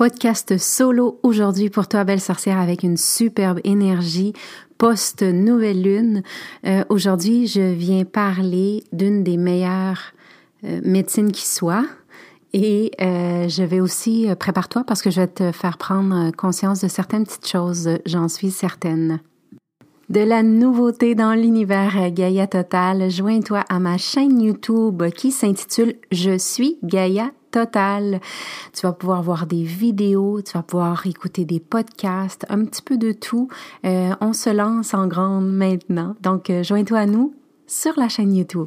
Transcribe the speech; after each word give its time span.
podcast 0.00 0.56
solo 0.56 1.20
aujourd'hui 1.22 1.68
pour 1.68 1.86
toi, 1.86 2.04
belle 2.04 2.22
sorcière, 2.22 2.58
avec 2.58 2.84
une 2.84 2.96
superbe 2.96 3.60
énergie 3.64 4.32
post-nouvelle 4.78 5.82
lune. 5.82 6.22
Euh, 6.66 6.84
aujourd'hui, 6.88 7.46
je 7.46 7.60
viens 7.60 8.06
parler 8.06 8.82
d'une 8.94 9.22
des 9.22 9.36
meilleures 9.36 10.14
euh, 10.64 10.80
médecines 10.84 11.32
qui 11.32 11.46
soit. 11.46 11.84
Et 12.54 12.92
euh, 13.02 13.46
je 13.50 13.62
vais 13.62 13.80
aussi, 13.80 14.26
prépare-toi 14.38 14.84
parce 14.86 15.02
que 15.02 15.10
je 15.10 15.20
vais 15.20 15.28
te 15.28 15.52
faire 15.52 15.76
prendre 15.76 16.30
conscience 16.30 16.80
de 16.80 16.88
certaines 16.88 17.26
petites 17.26 17.46
choses, 17.46 17.90
j'en 18.06 18.28
suis 18.28 18.50
certaine. 18.50 19.20
De 20.10 20.18
la 20.18 20.42
nouveauté 20.42 21.14
dans 21.14 21.34
l'univers 21.34 22.10
Gaïa 22.10 22.48
Total, 22.48 23.08
joins-toi 23.12 23.60
à 23.68 23.78
ma 23.78 23.96
chaîne 23.96 24.40
YouTube 24.40 25.04
qui 25.14 25.30
s'intitule 25.30 25.94
Je 26.10 26.36
suis 26.36 26.78
Gaïa 26.82 27.30
Total. 27.52 28.20
Tu 28.72 28.80
vas 28.82 28.92
pouvoir 28.92 29.22
voir 29.22 29.46
des 29.46 29.62
vidéos, 29.62 30.42
tu 30.42 30.54
vas 30.54 30.64
pouvoir 30.64 31.06
écouter 31.06 31.44
des 31.44 31.60
podcasts, 31.60 32.44
un 32.48 32.64
petit 32.64 32.82
peu 32.82 32.96
de 32.96 33.12
tout. 33.12 33.46
Euh, 33.86 34.10
on 34.20 34.32
se 34.32 34.50
lance 34.50 34.94
en 34.94 35.06
grande 35.06 35.48
maintenant. 35.48 36.16
Donc, 36.22 36.50
euh, 36.50 36.64
joins-toi 36.64 36.98
à 36.98 37.06
nous 37.06 37.32
sur 37.68 37.92
la 37.96 38.08
chaîne 38.08 38.34
YouTube. 38.34 38.66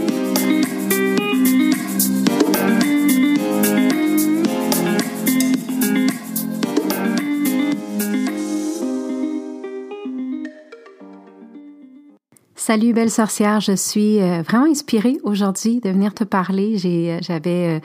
Salut 12.71 12.93
belle 12.93 13.11
sorcière, 13.11 13.59
je 13.59 13.73
suis 13.73 14.21
euh, 14.21 14.43
vraiment 14.43 14.63
inspirée 14.63 15.17
aujourd'hui 15.23 15.81
de 15.81 15.89
venir 15.89 16.13
te 16.13 16.23
parler. 16.23 16.77
J'ai, 16.77 17.11
euh, 17.11 17.17
j'avais, 17.21 17.67
euh, 17.67 17.79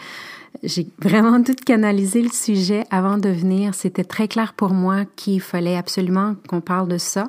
j'ai 0.62 0.86
vraiment 1.00 1.42
tout 1.42 1.56
canalisé 1.56 2.22
le 2.22 2.28
sujet 2.28 2.84
avant 2.92 3.18
de 3.18 3.28
venir. 3.28 3.74
C'était 3.74 4.04
très 4.04 4.28
clair 4.28 4.52
pour 4.52 4.70
moi 4.70 4.98
qu'il 5.16 5.40
fallait 5.40 5.76
absolument 5.76 6.36
qu'on 6.48 6.60
parle 6.60 6.86
de 6.86 6.98
ça. 6.98 7.26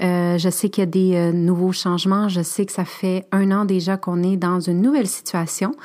je 0.00 0.48
sais 0.50 0.68
qu'il 0.68 0.82
y 0.82 0.82
a 0.82 0.86
des 0.86 1.32
nouveaux 1.32 1.70
changements. 1.70 2.28
Je 2.28 2.42
sais 2.42 2.66
que 2.66 2.72
ça 2.72 2.84
fait 2.84 3.24
un 3.30 3.52
an 3.52 3.66
déjà 3.66 3.96
qu'on 3.96 4.24
est 4.24 4.36
dans 4.36 4.58
une 4.58 4.82
nouvelle 4.82 5.06
situation 5.06 5.76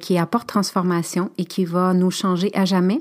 qui 0.00 0.16
apporte 0.16 0.48
transformation 0.48 1.30
et 1.36 1.44
qui 1.44 1.66
va 1.66 1.92
nous 1.92 2.10
changer 2.10 2.50
à 2.54 2.64
jamais 2.64 3.00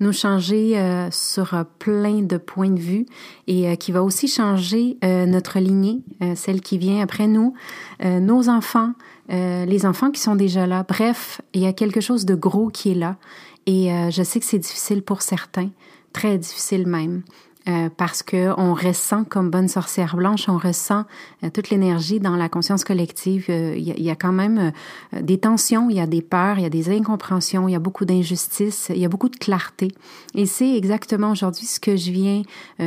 nous 0.00 0.12
changer 0.12 0.78
euh, 0.78 1.10
sur 1.10 1.54
euh, 1.54 1.64
plein 1.78 2.22
de 2.22 2.36
points 2.36 2.70
de 2.70 2.80
vue 2.80 3.06
et 3.46 3.68
euh, 3.68 3.74
qui 3.76 3.92
va 3.92 4.02
aussi 4.02 4.28
changer 4.28 4.98
notre 5.02 5.58
lignée, 5.58 6.02
celle 6.34 6.60
qui 6.60 6.78
vient 6.78 7.00
après 7.00 7.26
nous, 7.26 7.54
nos 8.02 8.48
enfants, 8.48 8.92
les 9.28 9.86
enfants 9.86 10.10
qui 10.10 10.20
sont 10.20 10.34
déjà 10.34 10.66
là. 10.66 10.84
Bref, 10.86 11.40
il 11.54 11.62
y 11.62 11.66
a 11.66 11.72
quelque 11.72 12.00
chose 12.00 12.24
de 12.24 12.34
gros 12.34 12.68
qui 12.68 12.92
est 12.92 12.94
là 12.94 13.16
et 13.66 13.90
je 14.10 14.22
sais 14.22 14.40
que 14.40 14.46
c'est 14.46 14.58
difficile 14.58 15.02
pour 15.02 15.22
certains, 15.22 15.70
très 16.12 16.38
difficile 16.38 16.86
même. 16.86 17.22
Euh, 17.68 17.88
parce 17.96 18.22
que 18.22 18.52
on 18.58 18.74
ressent 18.74 19.24
comme 19.24 19.50
bonne 19.50 19.66
sorcière 19.66 20.14
blanche, 20.14 20.48
on 20.48 20.56
ressent 20.56 21.04
euh, 21.42 21.50
toute 21.50 21.70
l'énergie 21.70 22.20
dans 22.20 22.36
la 22.36 22.48
conscience 22.48 22.84
collective. 22.84 23.46
Euh, 23.48 23.74
il 23.76 24.00
y, 24.00 24.10
a 24.10 24.14
quand 24.14 24.32
même 24.32 24.70
des 25.12 25.38
tensions, 25.38 25.90
il 25.90 25.96
y 25.96 26.00
a 26.00 26.06
des 26.06 26.22
peurs, 26.22 26.60
il 26.60 26.62
y 26.62 26.66
a 26.66 26.70
des 26.70 26.90
incompréhensions, 26.90 27.66
il 27.66 27.72
y 27.72 27.74
a 27.74 27.80
beaucoup 27.80 28.04
d'injustice, 28.04 28.92
il 28.94 29.00
y 29.00 29.04
a 29.04 29.08
beaucoup 29.08 29.28
de 29.28 29.36
clarté. 29.36 29.88
Et 30.36 30.46
c'est 30.46 30.76
exactement 30.76 31.32
aujourd'hui 31.32 31.66
ce 31.66 31.80
que 31.80 31.96
je 31.96 32.12
viens 32.12 32.42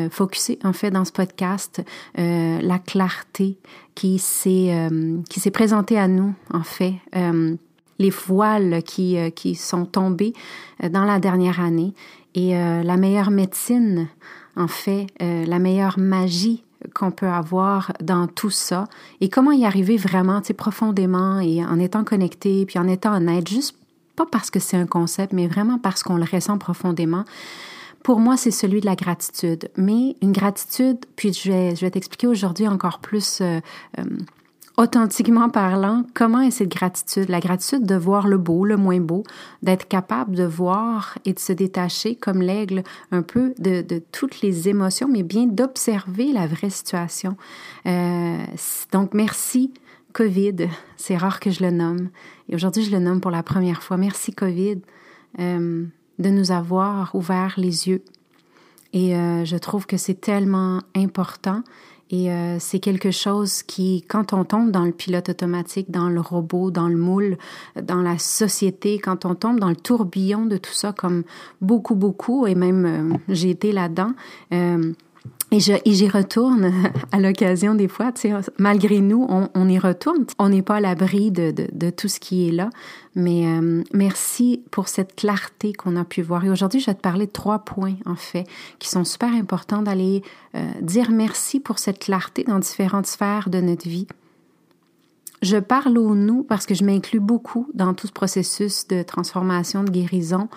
focuser 0.09 0.59
en 0.63 0.71
fait 0.71 0.91
dans 0.91 1.03
ce 1.03 1.11
podcast, 1.11 1.81
la 2.15 2.79
clarté 2.79 3.57
qui 3.95 4.17
s'est 4.19 4.89
qui 5.29 5.39
s'est 5.39 5.51
présentée 5.51 5.97
à 5.97 6.07
nous 6.07 6.33
en 6.53 6.63
fait 6.63 6.93
les 7.99 8.09
voiles 8.09 8.81
qui, 8.83 9.17
qui 9.33 9.55
sont 9.55 9.85
tombés 9.85 10.33
dans 10.89 11.03
la 11.03 11.19
dernière 11.19 11.59
année. 11.59 11.93
Et 12.35 12.53
la 12.53 12.97
meilleure 12.97 13.31
médecine 13.31 14.07
en 14.59 14.67
fait 14.67 15.07
euh, 15.21 15.45
la 15.45 15.57
meilleure 15.57 15.97
magie 15.97 16.63
qu'on 16.93 17.11
peut 17.11 17.27
avoir 17.27 17.91
dans 18.01 18.27
tout 18.27 18.51
ça 18.51 18.85
et 19.19 19.29
comment 19.29 19.51
y 19.51 19.65
arriver 19.65 19.97
vraiment, 19.97 20.41
tu 20.41 20.53
profondément 20.53 21.39
et 21.39 21.65
en 21.65 21.79
étant 21.79 22.03
connecté 22.03 22.65
puis 22.65 22.77
en 22.77 22.87
étant 22.87 23.15
honnête, 23.15 23.47
juste 23.47 23.75
pas 24.15 24.25
parce 24.25 24.51
que 24.51 24.59
c'est 24.59 24.77
un 24.77 24.85
concept, 24.85 25.33
mais 25.33 25.47
vraiment 25.47 25.79
parce 25.79 26.03
qu'on 26.03 26.17
le 26.17 26.25
ressent 26.29 26.57
profondément. 26.57 27.23
Pour 28.03 28.19
moi, 28.19 28.37
c'est 28.37 28.51
celui 28.51 28.81
de 28.81 28.85
la 28.85 28.95
gratitude. 28.95 29.69
Mais 29.77 30.15
une 30.21 30.31
gratitude, 30.31 30.97
puis 31.15 31.33
je 31.33 31.51
vais, 31.51 31.75
je 31.75 31.81
vais 31.81 31.91
t'expliquer 31.91 32.27
aujourd'hui 32.27 32.67
encore 32.67 32.99
plus 32.99 33.39
euh, 33.41 33.59
euh, 33.97 34.03
authentiquement 34.79 35.49
parlant, 35.49 36.05
comment 36.13 36.39
est 36.39 36.51
cette 36.51 36.69
gratitude? 36.69 37.27
La 37.27 37.41
gratitude 37.41 37.85
de 37.85 37.95
voir 37.95 38.27
le 38.27 38.37
beau, 38.37 38.63
le 38.63 38.77
moins 38.77 39.01
beau, 39.01 39.23
d'être 39.61 39.87
capable 39.89 40.35
de 40.35 40.45
voir 40.45 41.17
et 41.25 41.33
de 41.33 41.39
se 41.39 41.51
détacher 41.51 42.15
comme 42.15 42.41
l'aigle 42.41 42.83
un 43.11 43.21
peu 43.21 43.53
de, 43.59 43.83
toutes 44.13 44.41
les 44.41 44.69
émotions, 44.69 45.09
mais 45.09 45.23
bien 45.23 45.47
d'observer 45.47 46.31
la 46.31 46.47
vraie 46.47 46.69
situation. 46.69 47.35
Euh, 47.87 48.37
donc, 48.93 49.13
merci 49.13 49.73
COVID. 50.13 50.69
C'est 50.95 51.17
rare 51.17 51.41
que 51.41 51.51
je 51.51 51.61
le 51.61 51.71
nomme. 51.71 52.09
Et 52.47 52.55
aujourd'hui, 52.55 52.83
je 52.83 52.91
le 52.91 52.99
nomme 52.99 53.19
pour 53.19 53.31
la 53.31 53.43
première 53.43 53.83
fois. 53.83 53.97
Merci 53.97 54.33
COVID 54.33 54.79
euh, 55.39 55.85
de 56.19 56.29
nous 56.29 56.51
avoir 56.51 57.13
ouvert 57.15 57.55
les 57.57 57.89
yeux. 57.89 58.01
Et 58.93 59.13
euh, 59.13 59.43
je 59.43 59.57
trouve 59.57 59.85
que 59.85 59.97
c'est 59.97 60.21
tellement 60.21 60.81
important 60.95 61.63
et 62.11 62.31
euh, 62.31 62.57
c'est 62.59 62.79
quelque 62.79 63.11
chose 63.11 63.61
qui, 63.61 64.03
quand 64.07 64.33
on 64.33 64.43
tombe 64.43 64.71
dans 64.71 64.83
le 64.83 64.91
pilote 64.91 65.29
automatique, 65.29 65.91
dans 65.91 66.09
le 66.09 66.19
robot, 66.19 66.71
dans 66.71 66.87
le 66.87 66.97
moule, 66.97 67.37
dans 67.79 68.01
la 68.01 68.17
société, 68.17 68.97
quand 68.97 69.25
on 69.25 69.35
tombe 69.35 69.59
dans 69.59 69.69
le 69.69 69.75
tourbillon 69.75 70.45
de 70.45 70.57
tout 70.57 70.73
ça, 70.73 70.91
comme 70.91 71.23
beaucoup, 71.61 71.95
beaucoup, 71.95 72.47
et 72.47 72.55
même 72.55 72.85
euh, 72.85 73.17
j'ai 73.29 73.51
été 73.51 73.71
là-dedans, 73.71 74.13
euh, 74.53 74.93
et 75.51 75.59
j'y 75.59 76.07
retourne 76.07 76.71
à 77.11 77.19
l'occasion 77.19 77.73
des 77.73 77.87
fois, 77.87 78.11
tu 78.11 78.21
sais, 78.21 78.33
malgré 78.59 78.99
nous, 78.99 79.25
on, 79.29 79.49
on 79.55 79.67
y 79.67 79.79
retourne. 79.79 80.25
On 80.37 80.49
n'est 80.49 80.61
pas 80.61 80.75
à 80.75 80.79
l'abri 80.79 81.31
de, 81.31 81.51
de, 81.51 81.89
tout 81.89 82.07
ce 82.07 82.19
qui 82.19 82.47
est 82.47 82.51
là, 82.51 82.69
mais 83.15 83.47
euh, 83.47 83.83
merci 83.91 84.61
pour 84.69 84.87
cette 84.87 85.15
clarté 85.15 85.73
qu'on 85.73 85.95
a 85.95 86.05
pu 86.05 86.21
voir. 86.21 86.45
Et 86.45 86.49
aujourd'hui, 86.49 86.79
je 86.79 86.85
vais 86.85 86.93
te 86.93 87.01
parler 87.01 87.25
de 87.25 87.31
trois 87.31 87.59
points, 87.59 87.95
en 88.05 88.15
fait, 88.15 88.45
qui 88.77 88.89
sont 88.89 89.03
super 89.03 89.33
importants 89.33 89.81
d'aller 89.81 90.21
euh, 90.55 90.59
dire 90.81 91.09
merci 91.09 91.59
pour 91.59 91.79
cette 91.79 91.99
clarté 91.99 92.43
dans 92.43 92.59
différentes 92.59 93.07
sphères 93.07 93.49
de 93.49 93.59
notre 93.59 93.87
vie. 93.87 94.07
Je 95.41 95.55
parle 95.57 95.97
au 95.97 96.15
nous 96.15 96.43
parce 96.43 96.65
que 96.65 96.75
je 96.75 96.83
m'inclus 96.83 97.21
beaucoup 97.21 97.69
dans 97.73 97.93
tout 97.93 98.07
ce 98.07 98.11
processus 98.11 98.87
de 98.87 99.03
transformation, 99.03 99.83
de 99.83 99.89
guérison, 99.89 100.49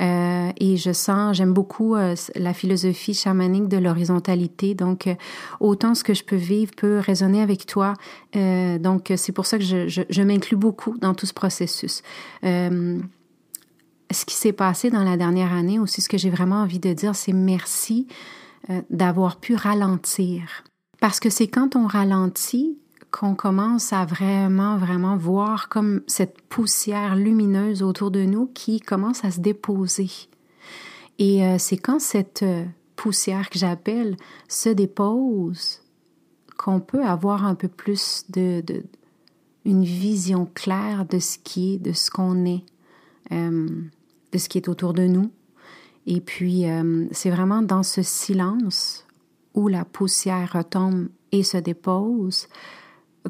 euh, 0.00 0.50
et 0.58 0.78
je 0.78 0.92
sens, 0.92 1.36
j'aime 1.36 1.52
beaucoup 1.52 1.94
euh, 1.94 2.14
la 2.36 2.54
philosophie 2.54 3.12
chamanique 3.12 3.68
de 3.68 3.76
l'horizontalité. 3.76 4.74
Donc, 4.74 5.06
euh, 5.06 5.14
autant 5.60 5.94
ce 5.94 6.04
que 6.04 6.14
je 6.14 6.24
peux 6.24 6.36
vivre 6.36 6.72
peut 6.74 6.98
résonner 6.98 7.42
avec 7.42 7.66
toi. 7.66 7.92
Euh, 8.34 8.78
donc, 8.78 9.12
c'est 9.16 9.32
pour 9.32 9.44
ça 9.44 9.58
que 9.58 9.64
je, 9.64 9.88
je, 9.88 10.02
je 10.08 10.22
m'inclus 10.22 10.56
beaucoup 10.56 10.96
dans 10.98 11.12
tout 11.12 11.26
ce 11.26 11.34
processus. 11.34 12.02
ce 12.42 14.24
qui 14.24 14.34
s'est 14.34 14.52
passé 14.52 14.90
dans 14.90 15.04
la 15.04 15.16
dernière 15.16 15.52
année, 15.52 15.78
aussi 15.78 16.00
ce 16.00 16.08
que 16.08 16.18
j'ai 16.18 16.30
vraiment 16.30 16.62
envie 16.62 16.80
de 16.80 16.92
dire, 16.92 17.14
c'est 17.14 17.32
merci 17.32 18.08
d'avoir 18.88 19.36
pu 19.36 19.54
ralentir. 19.54 20.64
Parce 21.00 21.20
que 21.20 21.30
c'est 21.30 21.46
quand 21.46 21.76
on 21.76 21.86
ralentit 21.86 22.78
qu'on 23.10 23.34
commence 23.34 23.92
à 23.92 24.04
vraiment, 24.04 24.76
vraiment 24.76 25.16
voir 25.16 25.68
comme 25.68 26.02
cette 26.06 26.40
poussière 26.42 27.16
lumineuse 27.16 27.82
autour 27.82 28.10
de 28.10 28.24
nous 28.24 28.46
qui 28.46 28.80
commence 28.80 29.24
à 29.24 29.30
se 29.30 29.40
déposer. 29.40 30.10
Et 31.18 31.44
euh, 31.44 31.56
c'est 31.58 31.76
quand 31.76 32.00
cette 32.00 32.42
euh, 32.42 32.64
poussière 32.96 33.50
que 33.50 33.58
j'appelle 33.58 34.16
se 34.48 34.68
dépose 34.68 35.80
qu'on 36.56 36.80
peut 36.80 37.04
avoir 37.04 37.44
un 37.44 37.54
peu 37.54 37.68
plus 37.68 38.24
de, 38.28 38.60
de, 38.60 38.84
une 39.64 39.84
vision 39.84 40.46
claire 40.54 41.04
de 41.06 41.18
ce 41.18 41.38
qui 41.38 41.74
est, 41.74 41.78
de 41.78 41.92
ce 41.92 42.10
qu'on 42.10 42.44
est, 42.44 42.64
euh, 43.32 43.68
de 44.32 44.38
ce 44.38 44.48
qui 44.48 44.58
est 44.58 44.68
autour 44.68 44.92
de 44.92 45.06
nous. 45.06 45.30
Et 46.06 46.20
puis, 46.20 46.64
c'est 47.12 47.30
vraiment 47.30 47.60
dans 47.60 47.82
ce 47.82 48.00
silence 48.02 49.06
où 49.54 49.68
la 49.68 49.84
poussière 49.84 50.54
retombe 50.54 51.08
et 51.30 51.42
se 51.42 51.58
dépose 51.58 52.48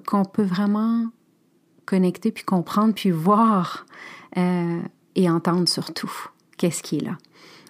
qu'on 0.06 0.24
peut 0.24 0.42
vraiment 0.42 1.06
connecter, 1.90 2.30
puis 2.30 2.44
comprendre, 2.44 2.94
puis 2.94 3.10
voir 3.10 3.84
euh, 4.36 4.80
et 5.16 5.28
entendre 5.28 5.68
surtout 5.68 6.12
qu'est-ce 6.56 6.82
qui 6.82 6.98
est 6.98 7.04
là. 7.04 7.18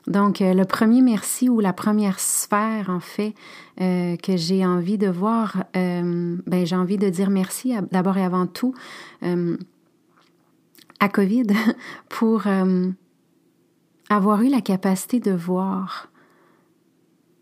Donc, 0.06 0.42
euh, 0.42 0.52
le 0.52 0.64
premier 0.64 1.00
merci 1.00 1.48
ou 1.48 1.60
la 1.60 1.72
première 1.72 2.20
sphère, 2.20 2.90
en 2.90 3.00
fait, 3.00 3.34
euh, 3.80 4.16
que 4.16 4.36
j'ai 4.36 4.66
envie 4.66 4.98
de 4.98 5.08
voir, 5.08 5.64
ben, 5.74 6.64
j'ai 6.64 6.76
envie 6.76 6.98
de 6.98 7.08
dire 7.08 7.30
merci 7.30 7.74
d'abord 7.92 8.18
et 8.18 8.24
avant 8.24 8.46
tout 8.46 8.74
à 11.00 11.08
COVID 11.08 11.46
pour 12.08 12.42
avoir 14.10 14.42
eu 14.42 14.48
la 14.48 14.60
capacité 14.60 15.20
de 15.20 15.32
voir 15.32 16.09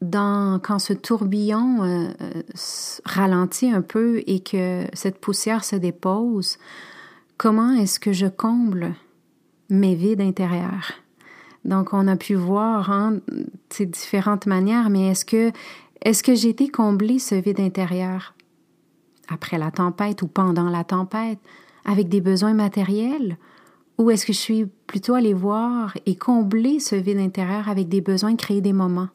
dans, 0.00 0.60
quand 0.62 0.78
ce 0.78 0.92
tourbillon 0.92 2.12
ralentit 3.04 3.70
un 3.70 3.82
peu 3.82 4.22
et 4.26 4.40
que 4.40 4.84
cette 4.92 5.20
poussière 5.20 5.64
se 5.64 5.76
dépose, 5.76 6.58
comment 7.36 7.72
est-ce 7.72 7.98
que 7.98 8.12
je 8.12 8.26
comble 8.26 8.94
mes 9.70 9.94
vides 9.94 10.20
intérieurs? 10.20 10.92
Donc, 11.64 11.92
on 11.92 12.06
a 12.08 12.16
pu 12.16 12.34
voir 12.34 12.90
hein, 12.90 13.18
ces 13.68 13.86
différentes 13.86 14.46
manières, 14.46 14.90
mais 14.90 15.08
est-ce 15.08 15.24
que, 15.24 16.34
j'ai 16.34 16.48
été 16.48 16.68
comblée 16.68 17.18
ce 17.18 17.34
vide 17.34 17.60
intérieur? 17.60 18.34
Après 19.28 19.58
la 19.58 19.70
tempête 19.70 20.22
ou 20.22 20.28
pendant 20.28 20.70
la 20.70 20.84
tempête? 20.84 21.38
Avec 21.84 22.08
des 22.08 22.20
besoins 22.20 22.54
matériels? 22.54 23.36
Ou 23.98 24.10
est-ce 24.10 24.24
que 24.24 24.32
je 24.32 24.38
suis 24.38 24.66
plutôt 24.86 25.14
allée 25.14 25.34
voir 25.34 25.96
et 26.06 26.14
combler 26.14 26.78
ce 26.78 26.94
vide 26.94 27.18
intérieur 27.18 27.68
avec 27.68 27.88
des 27.88 28.00
besoins, 28.00 28.36
créer 28.36 28.60
des 28.60 28.72
moments? 28.72 29.08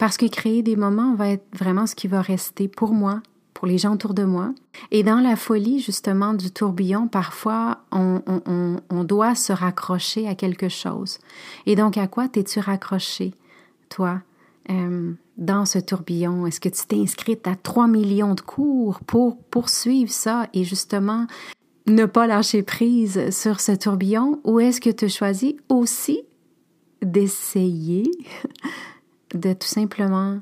Parce 0.00 0.16
que 0.16 0.24
créer 0.24 0.62
des 0.62 0.76
moments 0.76 1.14
va 1.14 1.28
être 1.28 1.44
vraiment 1.52 1.86
ce 1.86 1.94
qui 1.94 2.08
va 2.08 2.22
rester 2.22 2.68
pour 2.68 2.94
moi 2.94 3.20
pour 3.52 3.68
les 3.68 3.76
gens 3.76 3.92
autour 3.92 4.14
de 4.14 4.24
moi. 4.24 4.54
Et 4.90 5.02
dans 5.02 5.20
la 5.20 5.36
folie, 5.36 5.80
justement, 5.80 6.32
du 6.32 6.50
tourbillon, 6.50 7.06
parfois, 7.06 7.82
on, 7.92 8.22
on, 8.26 8.80
on 8.88 9.04
doit 9.04 9.34
se 9.34 9.52
raccrocher 9.52 10.26
à 10.26 10.34
quelque 10.34 10.70
chose. 10.70 11.18
Et 11.66 11.76
donc, 11.76 11.98
à 11.98 12.06
quoi 12.06 12.26
t'es-tu 12.26 12.60
raccroché, 12.60 13.34
toi, 13.90 14.22
euh, 14.70 15.12
dans 15.36 15.66
ce 15.66 15.78
tourbillon? 15.78 16.46
Est-ce 16.46 16.60
que 16.60 16.70
tu 16.70 16.86
t'es 16.86 16.96
inscrite 16.96 17.46
à 17.46 17.54
3 17.54 17.86
millions 17.86 18.32
de 18.32 18.40
cours 18.40 19.00
pour 19.00 19.36
poursuivre 19.36 20.10
ça 20.10 20.48
et 20.54 20.64
justement 20.64 21.26
ne 21.86 22.06
pas 22.06 22.26
lâcher 22.26 22.62
prise 22.62 23.28
sur 23.28 23.60
ce 23.60 23.72
tourbillon? 23.72 24.40
Ou 24.44 24.60
est-ce 24.60 24.80
que 24.80 24.88
tu 24.88 25.10
choisis 25.10 25.52
aussi 25.68 26.22
d'essayer 27.02 28.10
de 29.34 29.52
tout 29.52 29.68
simplement 29.68 30.40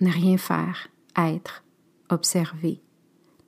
ne 0.00 0.10
rien 0.10 0.36
faire, 0.36 0.88
être, 1.16 1.64
observer, 2.10 2.80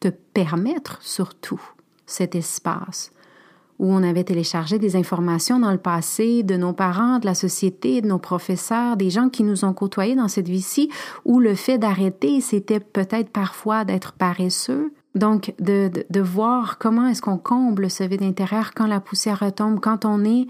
te 0.00 0.08
permettre 0.08 1.02
surtout 1.02 1.60
cet 2.06 2.34
espace 2.34 3.10
où 3.78 3.92
on 3.92 4.02
avait 4.02 4.24
téléchargé 4.24 4.78
des 4.78 4.96
informations 4.96 5.60
dans 5.60 5.70
le 5.70 5.78
passé 5.78 6.42
de 6.42 6.56
nos 6.56 6.72
parents, 6.72 7.18
de 7.18 7.26
la 7.26 7.34
société, 7.34 8.00
de 8.00 8.08
nos 8.08 8.18
professeurs, 8.18 8.96
des 8.96 9.10
gens 9.10 9.28
qui 9.28 9.44
nous 9.44 9.64
ont 9.64 9.72
côtoyés 9.72 10.16
dans 10.16 10.28
cette 10.28 10.48
vie-ci, 10.48 10.90
où 11.24 11.38
le 11.38 11.54
fait 11.54 11.78
d'arrêter, 11.78 12.40
c'était 12.40 12.80
peut-être 12.80 13.30
parfois 13.30 13.84
d'être 13.84 14.12
paresseux. 14.12 14.92
Donc, 15.14 15.54
de, 15.60 15.88
de, 15.88 16.04
de 16.10 16.20
voir 16.20 16.78
comment 16.78 17.06
est-ce 17.06 17.22
qu'on 17.22 17.38
comble 17.38 17.88
ce 17.88 18.04
vide 18.04 18.22
intérieur 18.22 18.72
quand 18.74 18.86
la 18.86 19.00
poussière 19.00 19.40
retombe, 19.40 19.80
quand 19.80 20.04
on 20.04 20.24
est 20.24 20.48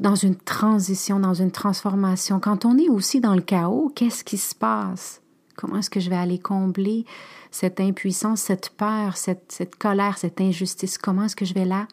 dans 0.00 0.14
une 0.14 0.36
transition, 0.36 1.18
dans 1.18 1.34
une 1.34 1.50
transformation, 1.50 2.40
quand 2.40 2.64
on 2.64 2.78
est 2.78 2.88
aussi 2.88 3.20
dans 3.20 3.34
le 3.34 3.42
chaos, 3.42 3.92
qu'est-ce 3.94 4.24
qui 4.24 4.38
se 4.38 4.54
passe? 4.54 5.22
Comment 5.56 5.78
est-ce 5.78 5.90
que 5.90 6.00
je 6.00 6.10
vais 6.10 6.16
aller 6.16 6.38
combler 6.38 7.06
cette 7.50 7.80
impuissance, 7.80 8.42
cette 8.42 8.70
peur, 8.70 9.16
cette, 9.16 9.50
cette 9.50 9.76
colère, 9.76 10.18
cette 10.18 10.40
injustice? 10.40 10.98
Comment 10.98 11.24
est-ce 11.24 11.36
que 11.36 11.46
je 11.46 11.54
vais 11.54 11.64
la 11.64 11.88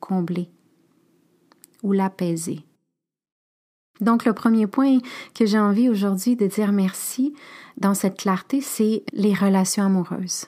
combler 0.00 0.50
ou 1.82 1.92
l'apaiser? 1.92 2.64
Donc, 4.00 4.24
le 4.24 4.32
premier 4.32 4.68
point 4.68 4.98
que 5.34 5.44
j'ai 5.44 5.58
envie 5.58 5.88
aujourd'hui 5.88 6.36
de 6.36 6.46
dire 6.46 6.70
merci 6.70 7.34
dans 7.76 7.94
cette 7.94 8.18
clarté, 8.18 8.60
c'est 8.60 9.02
les 9.12 9.34
relations 9.34 9.84
amoureuses. 9.84 10.46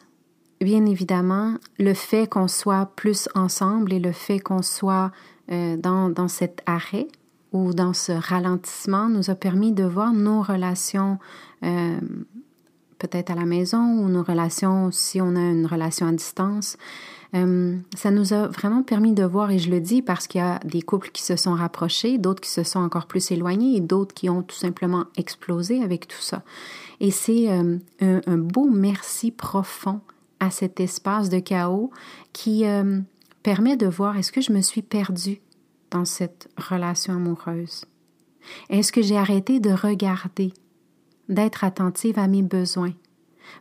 Bien 0.60 0.86
évidemment, 0.86 1.56
le 1.78 1.94
fait 1.94 2.28
qu'on 2.28 2.46
soit 2.46 2.86
plus 2.94 3.28
ensemble 3.34 3.92
et 3.92 3.98
le 3.98 4.12
fait 4.12 4.38
qu'on 4.38 4.62
soit 4.62 5.10
euh, 5.50 5.76
dans, 5.76 6.10
dans 6.10 6.28
cet 6.28 6.62
arrêt 6.66 7.08
ou 7.52 7.72
dans 7.72 7.92
ce 7.92 8.12
ralentissement 8.12 9.08
nous 9.08 9.30
a 9.30 9.34
permis 9.34 9.72
de 9.72 9.84
voir 9.84 10.12
nos 10.12 10.42
relations 10.42 11.18
euh, 11.64 11.98
peut-être 12.98 13.30
à 13.30 13.34
la 13.34 13.46
maison 13.46 13.82
ou 13.98 14.08
nos 14.08 14.22
relations, 14.22 14.90
si 14.90 15.20
on 15.20 15.34
a 15.34 15.40
une 15.40 15.66
relation 15.66 16.06
à 16.06 16.12
distance. 16.12 16.76
Euh, 17.34 17.76
ça 17.96 18.10
nous 18.10 18.32
a 18.32 18.48
vraiment 18.48 18.82
permis 18.82 19.12
de 19.12 19.24
voir, 19.24 19.50
et 19.50 19.58
je 19.58 19.70
le 19.70 19.80
dis 19.80 20.02
parce 20.02 20.26
qu'il 20.26 20.40
y 20.40 20.44
a 20.44 20.58
des 20.64 20.82
couples 20.82 21.10
qui 21.10 21.22
se 21.22 21.36
sont 21.36 21.54
rapprochés, 21.54 22.18
d'autres 22.18 22.40
qui 22.40 22.50
se 22.50 22.62
sont 22.62 22.80
encore 22.80 23.06
plus 23.06 23.30
éloignés 23.30 23.76
et 23.76 23.80
d'autres 23.80 24.14
qui 24.14 24.28
ont 24.28 24.42
tout 24.42 24.56
simplement 24.56 25.04
explosé 25.16 25.82
avec 25.82 26.08
tout 26.08 26.20
ça. 26.20 26.42
Et 27.00 27.10
c'est 27.10 27.48
un, 27.48 28.36
beau 28.36 28.68
merci 28.68 29.30
profond 29.30 30.00
à 30.40 30.50
cet 30.50 30.80
espace 30.80 31.28
de 31.30 31.38
chaos 31.38 31.90
qui 32.32 32.64
permet 33.42 33.76
de 33.76 33.86
voir 33.86 34.16
est-ce 34.16 34.32
que 34.32 34.40
je 34.40 34.52
me 34.52 34.60
suis 34.60 34.82
perdue 34.82 35.40
dans 35.90 36.04
cette 36.04 36.48
relation 36.56 37.14
amoureuse? 37.14 37.84
Est-ce 38.68 38.92
que 38.92 39.02
j'ai 39.02 39.16
arrêté 39.16 39.60
de 39.60 39.70
regarder 39.70 40.52
d'être 41.30 41.64
attentive 41.64 42.18
à 42.18 42.26
mes 42.26 42.42
besoins, 42.42 42.92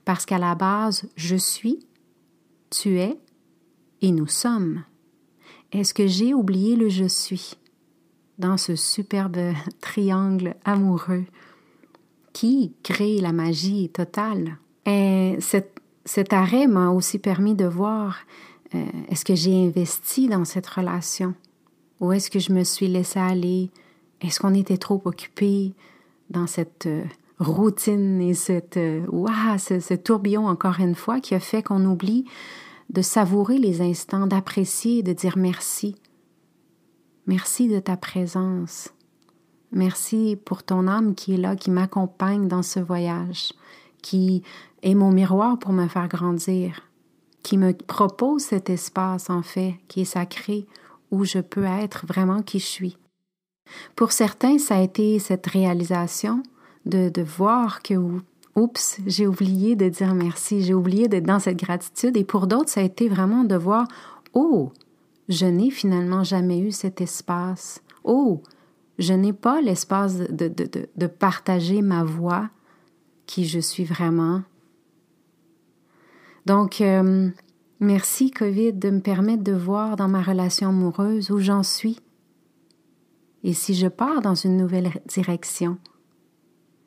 parce 0.04 0.26
qu'à 0.26 0.40
la 0.40 0.56
base, 0.56 1.08
je 1.16 1.36
suis, 1.36 1.80
tu 2.70 3.00
es 3.00 3.18
et 4.02 4.12
nous 4.12 4.28
sommes. 4.28 4.84
Est-ce 5.72 5.94
que 5.94 6.08
j'ai 6.08 6.34
oublié 6.34 6.76
le 6.76 6.90
je 6.90 7.06
suis 7.06 7.54
dans 8.40 8.58
ce 8.58 8.76
superbe 8.76 9.54
triangle 9.82 10.56
amoureux 10.66 11.26
qui 12.34 12.74
crée 12.84 13.20
la 13.20 13.32
magie 13.32 13.90
totale? 13.90 14.58
Et 14.86 15.38
cet, 15.40 15.80
cet 16.06 16.34
arrêt 16.34 16.66
m'a 16.66 16.90
aussi 16.90 17.20
permis 17.20 17.54
de 17.54 17.66
voir 17.66 18.18
euh, 18.76 18.86
est-ce 19.10 19.26
que 19.26 19.36
j'ai 19.36 19.66
investi 19.66 20.28
dans 20.28 20.46
cette 20.46 20.68
relation? 20.68 21.34
Ou 22.00 22.14
est-ce 22.14 22.30
que 22.30 22.40
je 22.40 22.54
me 22.54 22.64
suis 22.64 22.88
laissé 22.88 23.20
aller? 23.20 23.70
Est-ce 24.22 24.40
qu'on 24.40 24.54
était 24.54 24.78
trop 24.78 25.02
occupé 25.06 25.74
dans 26.30 26.48
cette 26.48 26.86
euh, 26.86 27.04
routine 27.40 28.22
et 28.22 28.34
cette, 28.34 28.78
euh, 28.78 29.06
ce, 29.58 29.80
ce, 29.80 29.94
tourbillon 29.94 30.48
encore 30.48 30.80
une 30.80 30.96
fois 30.96 31.20
qui 31.20 31.36
a 31.36 31.40
fait 31.40 31.64
qu'on 31.64 31.84
oublie 31.86 32.26
de 32.90 33.02
savourer 33.02 33.58
les 33.58 33.82
instants, 33.82 34.28
d'apprécier, 34.28 35.04
de 35.04 35.14
dire 35.14 35.38
merci. 35.38 35.96
Merci 37.28 37.68
de 37.68 37.80
ta 37.80 37.98
présence. 37.98 38.90
Merci 39.72 40.38
pour 40.44 40.64
ton 40.64 40.88
âme 40.88 41.14
qui 41.14 41.34
est 41.36 41.38
là, 41.38 41.56
qui 41.56 41.70
m'accompagne 41.70 42.48
dans 42.48 42.64
ce 42.64 42.80
voyage, 42.80 43.54
qui 44.02 44.42
est 44.82 44.96
mon 44.96 45.12
miroir 45.12 45.60
pour 45.60 45.72
me 45.72 45.88
faire 45.88 46.08
grandir, 46.08 46.89
qui 47.44 47.58
me 47.58 47.74
propose 47.74 48.44
cet 48.44 48.70
espace 48.70 49.30
en 49.30 49.42
fait, 49.42 49.76
qui 49.88 50.02
est 50.02 50.06
sacré, 50.06 50.66
où 51.12 51.24
je 51.26 51.40
peux 51.40 51.66
être 51.66 52.06
vraiment 52.06 52.42
qui 52.42 52.60
je 52.60 52.66
suis. 52.66 52.98
Pour 53.96 54.12
certains, 54.12 54.58
ça 54.58 54.78
a 54.78 54.82
été 54.82 55.20
cette 55.20 55.48
réalisation, 55.48 56.44
de, 56.86 57.10
de 57.10 57.22
voir 57.22 57.82
que, 57.82 57.94
oups, 58.56 59.00
j'ai 59.06 59.28
oublié 59.28 59.76
de 59.76 59.90
dire 59.90 60.14
merci, 60.14 60.62
j'ai 60.62 60.74
oublié 60.74 61.08
d'être 61.08 61.26
dans 61.26 61.40
cette 61.40 61.60
gratitude. 61.60 62.18
Et 62.18 62.24
pour 62.24 62.48
d'autres, 62.48 62.70
ça 62.70 62.82
a 62.82 62.84
été 62.84 63.10
vraiment 63.10 63.44
de 63.44 63.56
voir, 63.56 63.88
oh, 64.34 64.72
je 65.28 65.46
n'ai 65.46 65.70
finalement 65.70 66.24
jamais 66.24 66.60
eu 66.60 66.72
cet 66.72 67.02
espace. 67.02 67.82
Oh, 68.04 68.42
je 68.98 69.14
n'ai 69.14 69.34
pas 69.34 69.62
l'espace 69.62 70.18
de, 70.18 70.48
de, 70.48 70.66
de, 70.66 70.90
de, 70.96 71.08
partager 71.08 71.82
ma 71.82 72.04
voix, 72.04 72.50
qui 73.26 73.46
je 73.46 73.60
suis 73.60 73.86
vraiment. 73.86 74.42
Donc, 76.46 76.82
euh, 76.82 77.30
merci 77.80 78.32
COVID 78.32 78.74
de 78.74 78.90
me 78.90 79.00
permettre 79.00 79.44
de 79.44 79.54
voir 79.54 79.96
dans 79.96 80.08
ma 80.08 80.22
relation 80.22 80.70
amoureuse 80.70 81.32
où 81.32 81.40
j'en 81.40 81.64
suis. 81.64 82.00
Et 83.44 83.54
si 83.54 83.74
je 83.74 83.88
pars 83.88 84.22
dans 84.22 84.36
une 84.36 84.58
nouvelle 84.58 84.92
direction, 85.08 85.78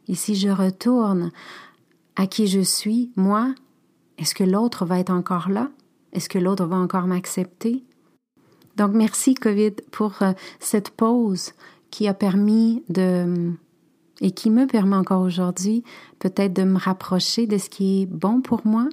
et 0.08 0.14
si 0.14 0.34
je 0.34 0.48
retourne 0.48 1.30
à 2.16 2.26
qui 2.26 2.46
je 2.46 2.60
suis, 2.60 3.10
moi, 3.16 3.54
est-ce 4.18 4.34
que 4.34 4.44
l'autre 4.44 4.84
va 4.84 4.98
être 4.98 5.10
encore 5.10 5.48
là? 5.48 5.70
Est-ce 6.12 6.28
que 6.28 6.38
l'autre 6.38 6.66
va 6.66 6.76
encore 6.76 7.06
m'accepter? 7.06 7.84
Donc, 8.76 8.92
merci, 8.92 9.34
COVID, 9.34 9.72
pour 9.90 10.22
euh, 10.22 10.32
cette 10.58 10.90
pause 10.90 11.52
qui 11.90 12.08
a 12.08 12.14
permis 12.14 12.82
de, 12.88 13.52
et 14.20 14.30
qui 14.30 14.50
me 14.50 14.66
permet 14.66 14.96
encore 14.96 15.20
aujourd'hui 15.20 15.84
peut-être 16.18 16.52
de 16.52 16.62
me 16.62 16.78
rapprocher 16.78 17.46
de 17.46 17.58
ce 17.58 17.68
qui 17.68 18.02
est 18.02 18.06
bon 18.06 18.40
pour 18.40 18.66
moi 18.66 18.88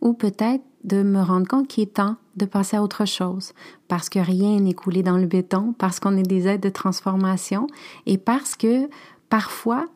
ou 0.00 0.12
peut-être 0.12 0.64
de 0.84 1.02
me 1.02 1.20
rendre 1.20 1.46
compte 1.46 1.68
qu'il 1.68 1.82
est 1.82 1.94
temps 1.94 2.16
de 2.36 2.44
passer 2.44 2.76
à 2.76 2.82
autre 2.82 3.04
chose. 3.04 3.52
Parce 3.88 4.08
que 4.08 4.18
rien 4.18 4.60
n'est 4.60 4.74
coulé 4.74 5.02
dans 5.02 5.18
le 5.18 5.26
béton, 5.26 5.74
parce 5.76 6.00
qu'on 6.00 6.16
est 6.16 6.22
des 6.22 6.46
aides 6.46 6.62
de 6.62 6.68
transformation 6.68 7.66
et 8.06 8.18
parce 8.18 8.56
que 8.56 8.88
parfois 9.28 9.86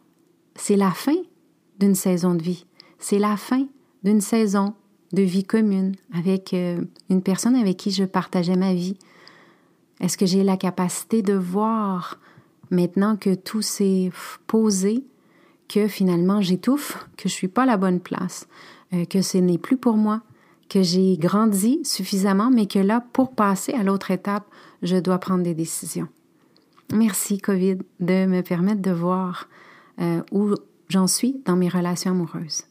c'est 0.55 0.77
la 0.77 0.91
fin 0.91 1.17
d'une 1.79 1.95
saison 1.95 2.35
de 2.35 2.43
vie, 2.43 2.67
c'est 2.99 3.19
la 3.19 3.37
fin 3.37 3.67
d'une 4.05 4.21
saison 4.21 4.75
de 5.13 5.23
vie 5.23 5.45
commune 5.45 5.95
avec 6.15 6.55
euh, 6.55 6.81
une 7.11 7.23
personne 7.23 7.57
avec 7.57 7.77
qui 7.77 7.91
je 7.91 8.05
partageais 8.05 8.57
ma 8.57 8.75
vie. 8.75 8.97
Est-ce 10.01 10.17
que 10.17 10.27
j'ai 10.27 10.43
la 10.43 10.57
capacité 10.57 11.23
de 11.23 11.35
voir 11.35 12.19
maintenant 12.71 13.17
que 13.17 13.35
tout 13.35 13.63
s'est 13.63 14.11
posé, 14.47 15.05
que 15.69 15.87
finalement 15.87 16.41
j'étouffe, 16.41 17.07
que 17.17 17.29
je 17.29 17.35
suis 17.35 17.49
pas 17.49 17.67
la 17.67 17.77
bonne 17.77 18.01
place, 18.01 18.49
euh, 18.95 19.05
que 19.05 19.23
ce 19.23 19.39
n'est 19.39 19.59
plus 19.59 19.77
pour 19.77 19.97
moi, 19.97 20.23
que 20.69 20.83
j'ai 20.83 21.17
grandi 21.17 21.81
suffisamment, 21.85 22.51
mais 22.51 22.67
que 22.67 22.79
là, 22.79 23.05
pour 23.13 23.33
passer 23.33 23.73
à 23.73 23.83
l'autre 23.83 24.11
étape, 24.11 24.45
je 24.83 24.97
dois 24.97 25.19
prendre 25.19 25.43
des 25.43 25.55
décisions. 25.55 26.09
Merci, 26.93 27.39
COVID, 27.39 27.79
de 28.01 28.27
me 28.27 28.43
permettre 28.43 28.83
de 28.83 28.91
voir 28.91 29.49
euh, 30.01 30.23
où 30.31 30.55
j'en 30.89 31.07
suis 31.07 31.41
dans 31.45 31.57
mes 31.57 31.69
relations 31.69 32.11
amoureuses. 32.11 32.65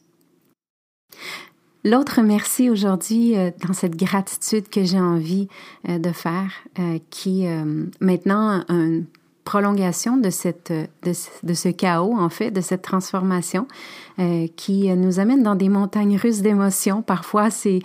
L'autre 1.84 2.22
merci 2.22 2.70
aujourd'hui 2.70 3.36
euh, 3.36 3.50
dans 3.66 3.72
cette 3.72 3.96
gratitude 3.96 4.68
que 4.68 4.84
j'ai 4.84 5.00
envie 5.00 5.48
de 5.86 6.12
faire, 6.12 6.52
qui 7.10 7.44
maintenant 8.00 8.64
un 8.68 9.02
prolongation 9.44 10.16
de, 10.16 10.30
cette, 10.30 10.72
de, 11.02 11.54
ce 11.54 11.68
chaos, 11.68 12.14
en 12.16 12.28
fait, 12.28 12.50
de 12.50 12.60
cette 12.60 12.82
transformation 12.82 13.66
euh, 14.18 14.46
qui 14.56 14.94
nous 14.94 15.18
amène 15.18 15.42
dans 15.42 15.54
des 15.54 15.68
montagnes 15.68 16.16
russes 16.16 16.42
d'émotions. 16.42 17.02
Parfois, 17.02 17.50
c'est 17.50 17.80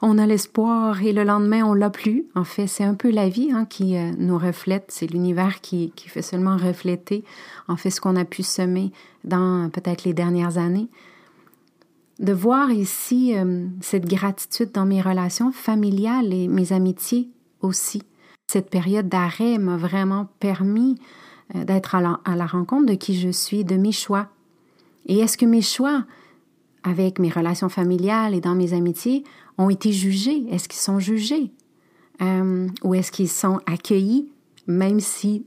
on 0.00 0.18
a 0.18 0.26
l'espoir 0.26 1.02
et 1.02 1.12
le 1.12 1.24
lendemain, 1.24 1.62
on 1.64 1.74
l'a 1.74 1.90
plus. 1.90 2.26
En 2.34 2.44
fait, 2.44 2.66
c'est 2.66 2.84
un 2.84 2.94
peu 2.94 3.10
la 3.10 3.28
vie 3.28 3.50
hein, 3.52 3.64
qui 3.64 3.96
euh, 3.96 4.10
nous 4.18 4.38
reflète. 4.38 4.86
C'est 4.88 5.06
l'univers 5.06 5.60
qui, 5.60 5.92
qui 5.94 6.08
fait 6.08 6.22
seulement 6.22 6.56
refléter, 6.56 7.24
en 7.68 7.76
fait, 7.76 7.90
ce 7.90 8.00
qu'on 8.00 8.16
a 8.16 8.24
pu 8.24 8.42
semer 8.42 8.92
dans 9.24 9.70
peut-être 9.70 10.04
les 10.04 10.14
dernières 10.14 10.58
années. 10.58 10.88
De 12.18 12.32
voir 12.32 12.70
ici 12.70 13.36
euh, 13.36 13.66
cette 13.80 14.06
gratitude 14.06 14.70
dans 14.72 14.86
mes 14.86 15.00
relations 15.00 15.50
familiales 15.50 16.32
et 16.32 16.46
mes 16.46 16.72
amitiés 16.72 17.28
aussi 17.60 18.02
cette 18.52 18.68
période 18.68 19.08
d'arrêt 19.08 19.56
m'a 19.56 19.78
vraiment 19.78 20.28
permis 20.38 21.00
euh, 21.54 21.64
d'être 21.64 21.94
à 21.94 22.00
la, 22.02 22.46
rencontre 22.46 22.84
de 22.84 22.94
qui 22.94 23.18
je 23.18 23.30
suis, 23.30 23.64
de 23.64 23.76
mes 23.76 23.92
choix. 23.92 24.28
Et 25.06 25.20
est-ce 25.20 25.38
que 25.38 25.46
mes 25.46 25.62
choix, 25.62 26.04
avec 26.82 27.18
mes 27.18 27.30
relations 27.30 27.70
familiales 27.70 28.34
et 28.34 28.42
dans 28.42 28.54
mes 28.54 28.74
amitiés, 28.74 29.24
ont 29.56 29.70
été 29.70 29.90
jugés? 29.90 30.44
Est-ce 30.50 30.68
qu'ils 30.68 30.80
sont 30.80 30.98
jugés? 30.98 31.50
Euh, 32.20 32.68
ou 32.84 32.94
est-ce 32.94 33.10
qu'ils 33.10 33.30
sont 33.30 33.58
accueillis, 33.64 34.28
même 34.66 35.00
si 35.00 35.46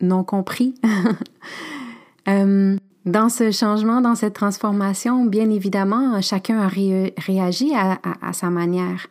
non 0.00 0.24
compris? 0.24 0.74
Euh, 2.28 2.76
dans 3.04 3.28
ce 3.28 3.50
changement, 3.50 4.00
dans 4.00 4.14
cette 4.14 4.34
transformation, 4.34 5.24
bien 5.24 5.50
évidemment, 5.50 6.20
chacun 6.22 6.60
a 6.60 6.68
réagi 6.68 7.72
à, 7.74 8.32
sa 8.32 8.48
manière 8.48 9.08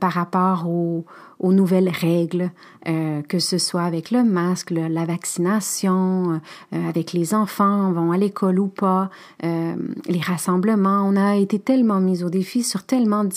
par 0.00 0.12
rapport 0.12 0.68
aux, 0.68 1.04
nouvelles 1.52 1.88
règles, 1.88 2.50
euh, 2.88 3.22
que 3.22 3.38
ce 3.38 3.58
soit 3.58 3.84
avec 3.84 4.10
le 4.10 4.24
masque, 4.24 4.70
la 4.72 5.04
vaccination, 5.04 6.40
euh, 6.72 6.88
avec 6.88 7.12
les 7.12 7.32
enfants, 7.32 7.92
vont 7.92 8.10
à 8.10 8.18
l'école 8.18 8.58
ou 8.58 8.66
pas, 8.66 9.08
euh, 9.44 9.76
les 10.08 10.20
rassemblements. 10.20 11.04
On 11.06 11.14
a 11.14 11.36
été 11.36 11.60
tellement 11.60 12.00
mis 12.00 12.24
au 12.24 12.30
défi 12.30 12.64
sur 12.64 12.82
tellement 12.82 13.22
de, 13.24 13.32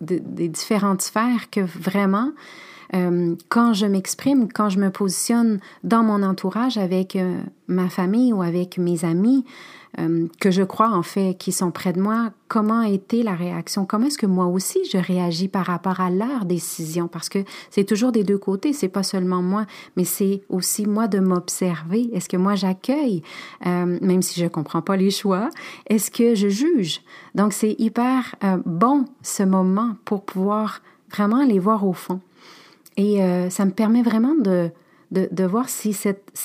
de 0.00 0.46
différentes 0.46 1.02
sphères 1.02 1.50
que 1.50 1.60
vraiment, 1.60 2.30
euh, 2.94 3.34
quand 3.48 3.72
je 3.72 3.86
m'exprime, 3.86 4.48
quand 4.52 4.68
je 4.68 4.78
me 4.78 4.90
positionne 4.90 5.60
dans 5.84 6.02
mon 6.02 6.22
entourage 6.22 6.78
avec 6.78 7.16
euh, 7.16 7.40
ma 7.68 7.88
famille 7.88 8.32
ou 8.32 8.42
avec 8.42 8.78
mes 8.78 9.04
amis, 9.04 9.44
euh, 9.98 10.26
que 10.40 10.50
je 10.50 10.62
crois 10.62 10.90
en 10.90 11.02
fait 11.02 11.36
qui 11.38 11.52
sont 11.52 11.70
près 11.70 11.94
de 11.94 12.00
moi, 12.00 12.30
comment 12.48 12.80
a 12.80 12.88
été 12.88 13.22
la 13.22 13.34
réaction? 13.34 13.86
Comment 13.86 14.06
est-ce 14.06 14.18
que 14.18 14.26
moi 14.26 14.46
aussi 14.46 14.78
je 14.92 14.98
réagis 14.98 15.48
par 15.48 15.66
rapport 15.66 16.00
à 16.00 16.10
leur 16.10 16.44
décision? 16.44 17.08
Parce 17.08 17.28
que 17.28 17.38
c'est 17.70 17.84
toujours 17.84 18.12
des 18.12 18.22
deux 18.22 18.38
côtés, 18.38 18.72
c'est 18.72 18.88
pas 18.88 19.02
seulement 19.02 19.40
moi, 19.40 19.64
mais 19.96 20.04
c'est 20.04 20.42
aussi 20.50 20.86
moi 20.86 21.08
de 21.08 21.18
m'observer. 21.18 22.10
Est-ce 22.12 22.28
que 22.28 22.36
moi 22.36 22.56
j'accueille, 22.56 23.22
même 23.64 24.20
si 24.20 24.38
je 24.38 24.46
comprends 24.46 24.82
pas 24.82 24.96
les 24.96 25.10
choix 25.10 25.48
Est-ce 25.86 26.10
que 26.10 26.34
je 26.34 26.48
juge? 26.48 27.00
Donc 27.34 27.54
c'est 27.54 27.74
hyper 27.78 28.34
bon 28.66 29.06
ce 29.22 29.44
moment 29.44 29.96
pour 30.04 30.24
pouvoir 30.24 30.82
vraiment 31.10 31.38
aller 31.38 31.58
voir 31.58 31.86
au 31.86 31.94
fond. 31.94 32.20
Et 32.96 33.18
ça 33.50 33.64
me 33.64 33.72
permet 33.72 34.02
vraiment 34.02 34.34
de 34.34 34.70
de, 35.10 35.44
voir 35.44 35.68
si 35.68 35.96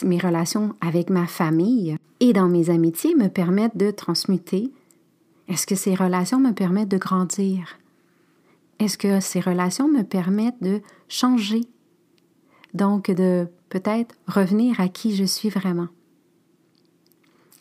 mes 0.04 0.20
relations 0.20 0.76
avec 0.82 1.10
ma 1.10 1.28
famille 1.28 1.98
et 2.20 2.34
dans 2.34 2.48
mes 2.48 2.70
amitiés 2.70 3.16
me 3.16 3.28
permettent 3.28 3.78
de 3.78 3.92
transmuter. 3.92 4.72
Est-ce 5.48 5.66
que 5.66 5.76
ces 5.76 5.96
relations 5.96 6.40
me 6.40 6.52
permettent 6.52 6.90
de 6.90 6.98
grandir? 6.98 7.78
Est-ce 8.80 8.98
que 8.98 9.20
ces 9.20 9.40
relations 9.40 9.88
me 9.88 10.04
permettent 10.04 10.62
de 10.62 10.82
changer? 11.08 11.62
Donc 12.74 13.12
de 13.12 13.48
peut-être 13.70 14.16
revenir 14.28 14.80
à 14.80 14.88
qui 14.88 15.16
je 15.16 15.26
suis 15.26 15.50
vraiment. 15.50 15.88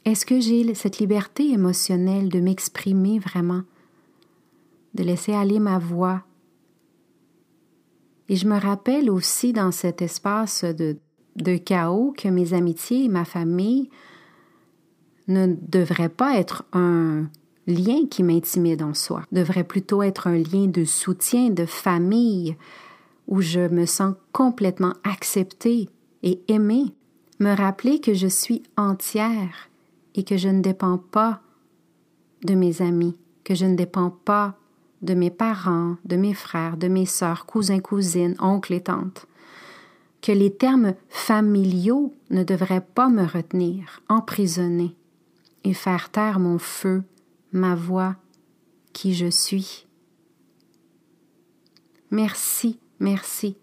Est-ce 0.05 0.25
que 0.25 0.41
j'ai 0.41 0.75
cette 0.75 0.99
liberté 0.99 1.51
émotionnelle 1.51 2.29
de 2.29 2.41
m'exprimer 2.41 3.19
vraiment, 3.19 3.63
de 4.95 5.03
laisser 5.03 5.33
aller 5.33 5.59
ma 5.59 5.79
voix, 5.79 6.23
et 8.31 8.37
je 8.37 8.47
me 8.47 8.59
rappelle 8.59 9.11
aussi 9.11 9.53
dans 9.53 9.73
cet 9.73 10.01
espace 10.03 10.65
de, 10.65 10.97
chaos 11.57 12.15
que 12.17 12.29
mes 12.29 12.55
amitiés 12.55 13.05
et 13.05 13.09
ma 13.09 13.25
famille 13.25 13.91
ne 15.27 15.57
devraient 15.61 16.09
pas 16.09 16.39
être 16.39 16.65
un 16.73 17.25
lien 17.67 18.07
qui 18.09 18.23
m'intimide 18.23 18.83
en 18.83 18.95
soi, 18.95 19.25
devrait 19.33 19.65
plutôt 19.65 20.05
être 20.05 20.29
un 20.29 20.39
lien 20.39 20.69
de 20.69 20.85
soutien, 20.85 21.51
de 21.51 21.67
famille, 21.67 22.57
où 23.27 23.41
je 23.41 23.67
me 23.67 23.85
sens 23.85 24.15
complètement 24.31 24.95
acceptée 25.03 25.89
et 26.23 26.41
aimée, 26.47 26.95
me 27.41 27.53
rappeler 27.53 28.01
que 28.01 28.15
je 28.15 28.29
suis 28.29 28.63
entière 28.77 29.71
et 30.15 30.23
que 30.23 30.37
je 30.37 30.49
ne 30.49 30.61
dépends 30.61 30.99
pas 30.99 31.41
de 32.45 32.55
mes 32.55 32.81
amis, 32.81 33.17
que 33.43 33.57
je 33.57 33.67
ne 33.67 33.75
dépends 33.75 34.11
pas 34.11 34.60
de 35.03 35.15
mes 35.15 35.31
parents, 35.31 35.97
de 36.05 36.17
mes 36.17 36.35
frères, 36.35 36.77
de 36.77 36.89
mes 36.89 37.07
sœurs, 37.07 37.47
cousins, 37.47 37.81
cousines, 37.81 38.37
oncles 38.39 38.75
et 38.75 38.83
tantes, 38.83 39.27
que 40.21 40.33
les 40.33 40.53
termes 40.53 40.95
familiaux 41.09 42.15
ne 42.31 42.45
devraient 42.45 42.87
pas 42.95 43.09
me 43.09 43.25
retenir, 43.25 44.03
emprisonner, 44.09 44.95
et 45.65 45.75
faire 45.75 46.11
taire 46.11 46.39
mon 46.39 46.59
feu, 46.59 47.03
ma 47.53 47.75
voix, 47.75 48.17
qui 48.93 49.15
je 49.15 49.31
suis. 49.31 49.87
Merci, 52.11 52.79
merci 52.99 53.57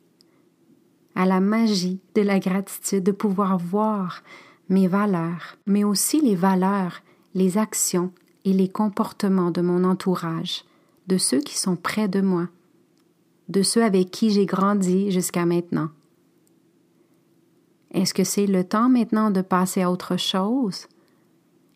à 1.17 1.25
la 1.25 1.39
magie 1.39 1.99
de 2.13 2.21
la 2.21 2.37
gratitude 2.37 3.03
de 3.03 3.11
pouvoir 3.11 3.57
voir 3.57 4.21
mes 4.69 4.87
valeurs, 4.87 5.57
mais 5.65 5.83
aussi 5.83 6.21
les 6.21 6.35
valeurs, 6.35 7.01
les 7.33 7.57
actions 7.57 8.11
et 8.45 8.53
les 8.53 8.69
comportements 8.69 9.49
de 9.49 9.61
mon 9.61 9.83
entourage, 9.83 10.63
de 11.07 11.17
ceux 11.17 11.39
qui 11.39 11.57
sont 11.57 11.75
près 11.75 12.07
de 12.07 12.21
moi, 12.21 12.47
de 13.49 13.63
ceux 13.63 13.83
avec 13.83 14.11
qui 14.11 14.29
j'ai 14.29 14.45
grandi 14.45 15.11
jusqu'à 15.11 15.45
maintenant. 15.45 15.89
Est-ce 17.91 18.13
que 18.13 18.23
c'est 18.23 18.47
le 18.47 18.63
temps 18.63 18.89
maintenant 18.89 19.31
de 19.31 19.41
passer 19.41 19.81
à 19.81 19.91
autre 19.91 20.17
chose? 20.17 20.87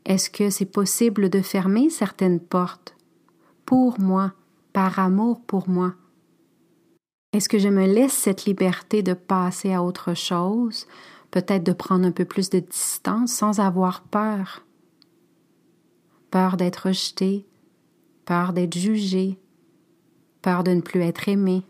Est-ce 0.05 0.29
que 0.29 0.49
c'est 0.49 0.65
possible 0.65 1.29
de 1.29 1.41
fermer 1.41 1.89
certaines 1.89 2.39
portes 2.39 2.95
pour 3.65 3.99
moi, 3.99 4.33
par 4.73 4.99
amour 4.99 5.41
pour 5.41 5.69
moi? 5.69 5.93
Est-ce 7.33 7.47
que 7.47 7.59
je 7.59 7.69
me 7.69 7.85
laisse 7.85 8.13
cette 8.13 8.43
liberté 8.45 9.03
de 9.03 9.13
passer 9.13 9.73
à 9.73 9.83
autre 9.83 10.13
chose, 10.13 10.85
peut-être 11.29 11.63
de 11.63 11.71
prendre 11.71 12.05
un 12.05 12.11
peu 12.11 12.25
plus 12.25 12.49
de 12.49 12.59
distance 12.59 13.31
sans 13.31 13.61
avoir 13.61 14.01
peur? 14.03 14.63
Peur 16.29 16.57
d'être 16.57 16.87
rejeté, 16.87 17.45
peur 18.25 18.53
d'être 18.53 18.77
jugé, 18.77 19.37
peur 20.41 20.63
de 20.63 20.71
ne 20.71 20.81
plus 20.81 21.01
être 21.01 21.29
aimé? 21.29 21.63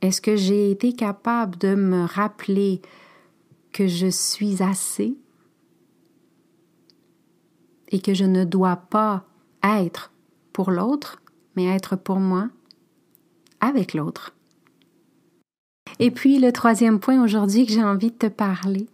Est-ce 0.00 0.20
que 0.20 0.36
j'ai 0.36 0.70
été 0.70 0.92
capable 0.92 1.56
de 1.58 1.74
me 1.74 2.04
rappeler 2.04 2.82
que 3.72 3.86
je 3.86 4.08
suis 4.08 4.62
assez? 4.62 5.16
Et 7.88 8.00
que 8.00 8.14
je 8.14 8.24
ne 8.24 8.44
dois 8.44 8.76
pas 8.76 9.24
être 9.62 10.12
pour 10.52 10.70
l'autre, 10.70 11.22
mais 11.56 11.66
être 11.66 11.96
pour 11.96 12.18
moi, 12.18 12.48
avec 13.60 13.94
l'autre? 13.94 14.34
Et 15.98 16.10
puis 16.10 16.38
le 16.38 16.52
troisième 16.52 16.98
point 16.98 17.22
aujourd'hui 17.22 17.66
que 17.66 17.72
j'ai 17.72 17.84
envie 17.84 18.10
de 18.10 18.16
te 18.16 18.26
parler, 18.26 18.88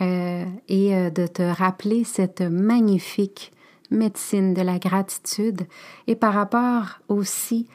euh, 0.00 0.46
et 0.68 0.96
euh, 0.96 1.10
de 1.10 1.26
te 1.26 1.42
rappeler 1.42 2.04
cette 2.04 2.40
magnifique 2.40 3.52
médecine 3.90 4.54
de 4.54 4.62
la 4.62 4.78
gratitude 4.78 5.62
et 6.06 6.16
par 6.16 6.34
rapport 6.34 7.00
aussi 7.08 7.66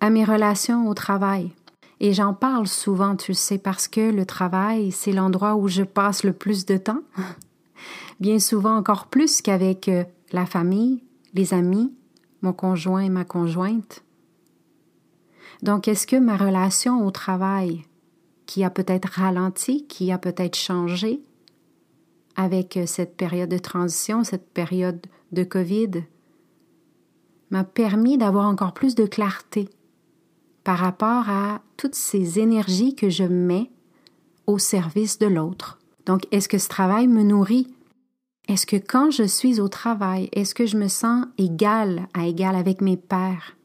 à 0.00 0.10
mes 0.10 0.24
relations 0.24 0.88
au 0.88 0.94
travail. 0.94 1.52
Et 2.00 2.12
j'en 2.12 2.34
parle 2.34 2.66
souvent, 2.66 3.14
tu 3.14 3.32
sais, 3.32 3.58
parce 3.58 3.86
que 3.86 4.10
le 4.10 4.26
travail, 4.26 4.90
c'est 4.90 5.12
l'endroit 5.12 5.54
où 5.54 5.68
je 5.68 5.84
passe 5.84 6.24
le 6.24 6.32
plus 6.32 6.66
de 6.66 6.76
temps, 6.76 7.02
bien 8.20 8.40
souvent 8.40 8.76
encore 8.76 9.06
plus 9.06 9.40
qu'avec 9.40 9.88
euh, 9.88 10.04
la 10.32 10.44
famille, 10.44 11.04
les 11.34 11.54
amis, 11.54 11.92
mon 12.42 12.52
conjoint 12.52 13.00
et 13.00 13.08
ma 13.08 13.24
conjointe. 13.24 14.02
Donc, 15.62 15.86
est-ce 15.86 16.08
que 16.08 16.16
ma 16.16 16.36
relation 16.36 17.06
au 17.06 17.12
travail, 17.12 17.84
qui 18.46 18.64
a 18.64 18.70
peut-être 18.70 19.06
ralenti, 19.06 19.86
qui 19.86 20.10
a 20.10 20.18
peut-être 20.18 20.56
changé 20.56 21.20
avec 22.34 22.76
euh, 22.76 22.86
cette 22.86 23.16
période 23.16 23.48
de 23.48 23.58
transition, 23.58 24.24
cette 24.24 24.50
période 24.52 25.06
de 25.32 25.44
COVID, 25.44 26.04
m'a 27.50 27.64
permis 27.64 28.18
d'avoir 28.18 28.46
encore 28.46 28.72
plus 28.72 28.94
de 28.94 29.06
clarté 29.06 29.68
par 30.64 30.78
rapport 30.78 31.28
à 31.28 31.60
toutes 31.76 31.94
ces 31.94 32.38
énergies 32.38 32.94
que 32.94 33.10
je 33.10 33.24
mets 33.24 33.70
au 34.46 34.58
service 34.58 35.18
de 35.18 35.26
l'autre. 35.26 35.78
Donc, 36.06 36.26
est-ce 36.30 36.48
que 36.48 36.58
ce 36.58 36.68
travail 36.68 37.06
me 37.06 37.22
nourrit? 37.22 37.68
Est-ce 38.48 38.66
que 38.66 38.76
quand 38.76 39.10
je 39.10 39.22
suis 39.22 39.60
au 39.60 39.68
travail, 39.68 40.28
est-ce 40.32 40.54
que 40.54 40.66
je 40.66 40.76
me 40.76 40.88
sens 40.88 41.26
égal 41.38 42.08
à 42.14 42.26
égal 42.26 42.56
avec 42.56 42.80
mes 42.80 42.96
pères? 42.96 43.56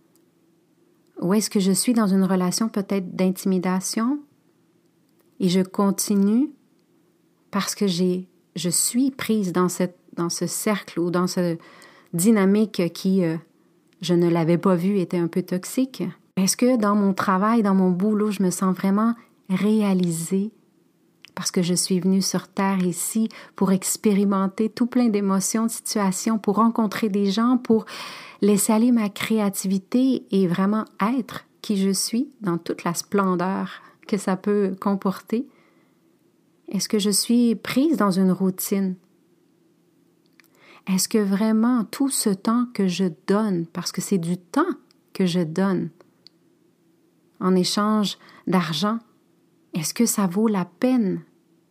Ou 1.19 1.33
est-ce 1.33 1.49
que 1.49 1.59
je 1.59 1.71
suis 1.71 1.93
dans 1.93 2.07
une 2.07 2.23
relation 2.23 2.69
peut-être 2.69 3.15
d'intimidation 3.15 4.19
et 5.39 5.49
je 5.49 5.61
continue 5.61 6.51
parce 7.51 7.75
que 7.75 7.87
j'ai, 7.87 8.27
je 8.55 8.69
suis 8.69 9.11
prise 9.11 9.51
dans, 9.51 9.69
cette, 9.69 9.97
dans 10.17 10.29
ce 10.29 10.47
cercle 10.47 10.99
ou 10.99 11.11
dans 11.11 11.27
cette 11.27 11.59
dynamique 12.13 12.91
qui, 12.93 13.23
euh, 13.23 13.37
je 14.01 14.13
ne 14.13 14.29
l'avais 14.29 14.57
pas 14.57 14.75
vu, 14.75 14.99
était 14.99 15.17
un 15.17 15.27
peu 15.27 15.41
toxique? 15.41 16.03
Est-ce 16.35 16.57
que 16.57 16.77
dans 16.77 16.95
mon 16.95 17.13
travail, 17.13 17.63
dans 17.63 17.75
mon 17.75 17.89
boulot, 17.89 18.31
je 18.31 18.43
me 18.43 18.51
sens 18.51 18.75
vraiment 18.75 19.15
réalisée 19.49 20.51
parce 21.37 21.51
que 21.51 21.61
je 21.61 21.75
suis 21.75 21.99
venue 21.99 22.23
sur 22.23 22.47
Terre 22.47 22.83
ici 22.83 23.29
pour 23.55 23.71
expérimenter 23.71 24.69
tout 24.69 24.87
plein 24.87 25.09
d'émotions, 25.09 25.67
de 25.67 25.71
situations, 25.71 26.39
pour 26.39 26.55
rencontrer 26.55 27.09
des 27.09 27.29
gens, 27.29 27.57
pour 27.57 27.85
laisser 28.41 28.73
aller 28.73 28.91
ma 28.91 29.09
créativité 29.09 30.25
et 30.31 30.47
vraiment 30.47 30.85
être 30.99 31.45
qui 31.61 31.77
je 31.77 31.91
suis 31.91 32.31
dans 32.41 32.57
toute 32.57 32.83
la 32.83 32.95
splendeur 32.95 33.69
que 34.07 34.17
ça 34.17 34.35
peut 34.35 34.75
comporter? 34.79 35.47
Est-ce 36.71 36.89
que 36.89 36.97
je 36.97 37.11
suis 37.11 37.53
prise 37.55 37.97
dans 37.97 38.11
une 38.11 38.31
routine? 38.31 38.95
Est-ce 40.87 41.09
que 41.09 41.17
vraiment 41.17 41.83
tout 41.83 42.09
ce 42.09 42.29
temps 42.29 42.65
que 42.73 42.87
je 42.87 43.05
donne, 43.27 43.65
parce 43.67 43.91
que 43.91 44.01
c'est 44.01 44.17
du 44.17 44.37
temps 44.37 44.75
que 45.13 45.25
je 45.25 45.41
donne, 45.41 45.89
en 47.39 47.55
échange 47.55 48.17
d'argent, 48.47 48.99
est-ce 49.73 49.93
que 49.93 50.05
ça 50.05 50.27
vaut 50.27 50.47
la 50.47 50.65
peine, 50.65 51.21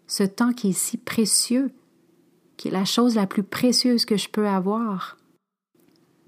ce 0.06 0.23
temps 0.23 0.52
qui 0.52 0.68
est 0.70 0.78
si 0.78 0.99
précieux, 0.99 1.70
qui 2.56 2.68
est 2.68 2.73
la 2.73 2.85
chose 2.85 3.14
la 3.14 3.26
plus 3.26 3.42
précieuse 3.42 4.04
que 4.04 4.16
je 4.16 4.28
peux 4.28 4.46
avoir? 4.46 5.16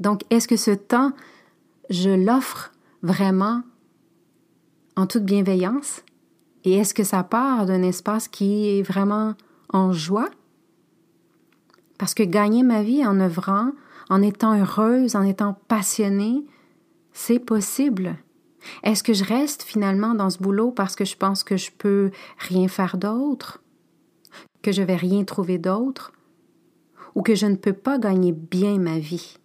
Donc, 0.00 0.22
est-ce 0.30 0.48
que 0.48 0.56
ce 0.56 0.70
temps, 0.70 1.12
je 1.90 2.10
l'offre 2.10 2.72
vraiment 3.02 3.62
en 4.96 5.06
toute 5.06 5.24
bienveillance? 5.24 6.02
Et 6.64 6.74
est-ce 6.74 6.94
que 6.94 7.04
ça 7.04 7.22
part 7.22 7.66
d'un 7.66 7.82
espace 7.82 8.28
qui 8.28 8.68
est 8.68 8.82
vraiment 8.82 9.34
en 9.72 9.92
joie? 9.92 10.30
Parce 11.98 12.14
que 12.14 12.22
gagner 12.22 12.62
ma 12.62 12.82
vie 12.82 13.04
en 13.04 13.20
œuvrant, 13.20 13.72
en 14.08 14.22
étant 14.22 14.58
heureuse, 14.58 15.16
en 15.16 15.22
étant 15.22 15.54
passionnée, 15.68 16.44
c'est 17.12 17.40
possible. 17.40 18.16
Est-ce 18.82 19.02
que 19.02 19.12
je 19.12 19.24
reste 19.24 19.62
finalement 19.62 20.14
dans 20.14 20.30
ce 20.30 20.38
boulot 20.38 20.70
parce 20.70 20.96
que 20.96 21.04
je 21.04 21.16
pense 21.16 21.44
que 21.44 21.56
je 21.56 21.70
peux 21.70 22.10
rien 22.38 22.68
faire 22.68 22.96
d'autre, 22.96 23.62
que 24.62 24.72
je 24.72 24.82
vais 24.82 24.96
rien 24.96 25.24
trouver 25.24 25.58
d'autre, 25.58 26.12
ou 27.14 27.22
que 27.22 27.34
je 27.34 27.46
ne 27.46 27.56
peux 27.56 27.72
pas 27.72 27.98
gagner 27.98 28.32
bien 28.32 28.78
ma 28.78 28.98
vie 28.98 29.38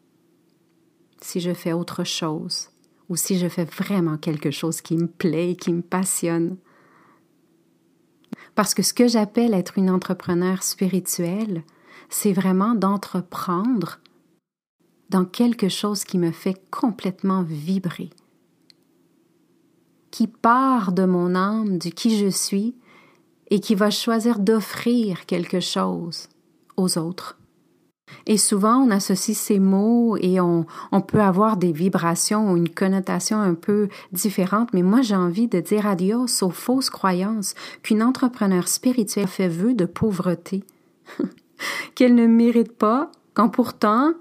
si 1.22 1.40
je 1.40 1.54
fais 1.54 1.74
autre 1.74 2.04
chose, 2.04 2.70
ou 3.10 3.16
si 3.16 3.40
je 3.40 3.48
fais 3.48 3.66
vraiment 3.66 4.18
quelque 4.18 4.52
chose 4.52 4.82
qui 4.82 4.98
me 4.98 5.08
plaît, 5.08 5.56
qui 5.56 5.74
me 5.74 5.82
passionne? 5.82 6.58
Parce 8.56 8.74
que 8.74 8.84
ce 8.84 8.94
que 8.94 9.08
j'appelle 9.08 9.54
être 9.54 9.78
une 9.78 9.90
entrepreneur 9.90 10.62
spirituelle, 10.62 11.64
c'est 12.10 12.34
vraiment 12.34 12.76
d'entreprendre 12.76 14.00
dans 15.10 15.26
quelque 15.26 15.70
chose 15.70 16.04
qui 16.04 16.18
me 16.18 16.32
fait 16.32 16.60
complètement 16.72 17.44
vibrer, 17.44 18.10
qui 20.12 20.28
part 20.28 20.92
de 20.92 21.06
mon 21.06 21.36
âme, 21.36 21.78
du 21.78 21.92
qui 21.92 22.18
je 22.18 22.30
suis, 22.30 22.76
et 23.50 23.60
qui 23.60 23.76
va 23.76 23.92
choisir 23.92 24.40
d'offrir 24.40 25.26
quelque 25.26 25.60
chose 25.60 26.28
aux 26.78 26.98
autres. 26.98 27.38
Et 28.26 28.38
souvent, 28.38 28.78
on 28.78 28.92
associe 28.92 29.38
ces 29.38 29.60
mots 29.60 30.18
et 30.18 30.40
on, 30.40 30.66
peut 31.08 31.22
avoir 31.22 31.58
des 31.58 31.72
vibrations 31.72 32.52
ou 32.52 32.58
une 32.58 32.70
connotation 32.70 33.40
un 33.40 33.54
peu 33.54 33.90
différente, 34.12 34.74
mais 34.74 34.82
moi 34.82 35.02
j'ai 35.02 35.16
envie 35.16 35.48
de 35.48 35.60
dire 35.60 35.86
adios 35.86 36.42
aux 36.42 36.50
fausses 36.50 36.90
croyances 36.90 37.56
qu'une 37.82 38.02
entrepreneur 38.02 38.68
spirituelle 38.68 39.28
fait 39.28 39.48
vœu 39.48 39.74
de 39.74 39.86
pauvreté, 39.86 40.64
qu'elle 41.96 42.16
ne 42.16 42.28
mérite 42.28 42.74
pas, 42.74 43.12
quand 43.34 43.50
pourtant 43.50 44.14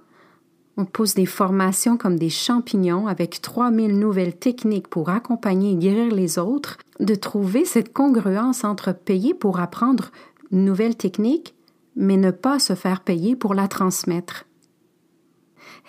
on 0.77 0.85
pose 0.85 1.15
des 1.15 1.27
formations 1.27 1.97
comme 1.97 2.19
des 2.19 2.31
champignons 2.31 3.07
avec 3.07 3.43
3000 3.43 3.99
nouvelles 3.99 4.37
techniques 4.37 4.89
pour 4.89 5.11
accompagner 5.11 5.73
et 5.73 5.77
guérir 5.77 6.15
les 6.15 6.39
autres, 6.39 6.79
de 6.99 7.15
trouver 7.15 7.65
cette 7.65 7.93
congruence 7.93 8.65
entre 8.65 8.93
payer 8.93 9.35
pour 9.35 9.61
apprendre 9.61 10.11
une 10.51 10.65
nouvelle 10.65 10.97
technique, 10.97 11.55
mais 11.95 12.17
ne 12.17 12.31
pas 12.31 12.59
se 12.59 12.75
faire 12.75 13.01
payer 13.01 13.37
pour 13.37 13.55
la 13.55 13.69
transmettre. 13.69 14.45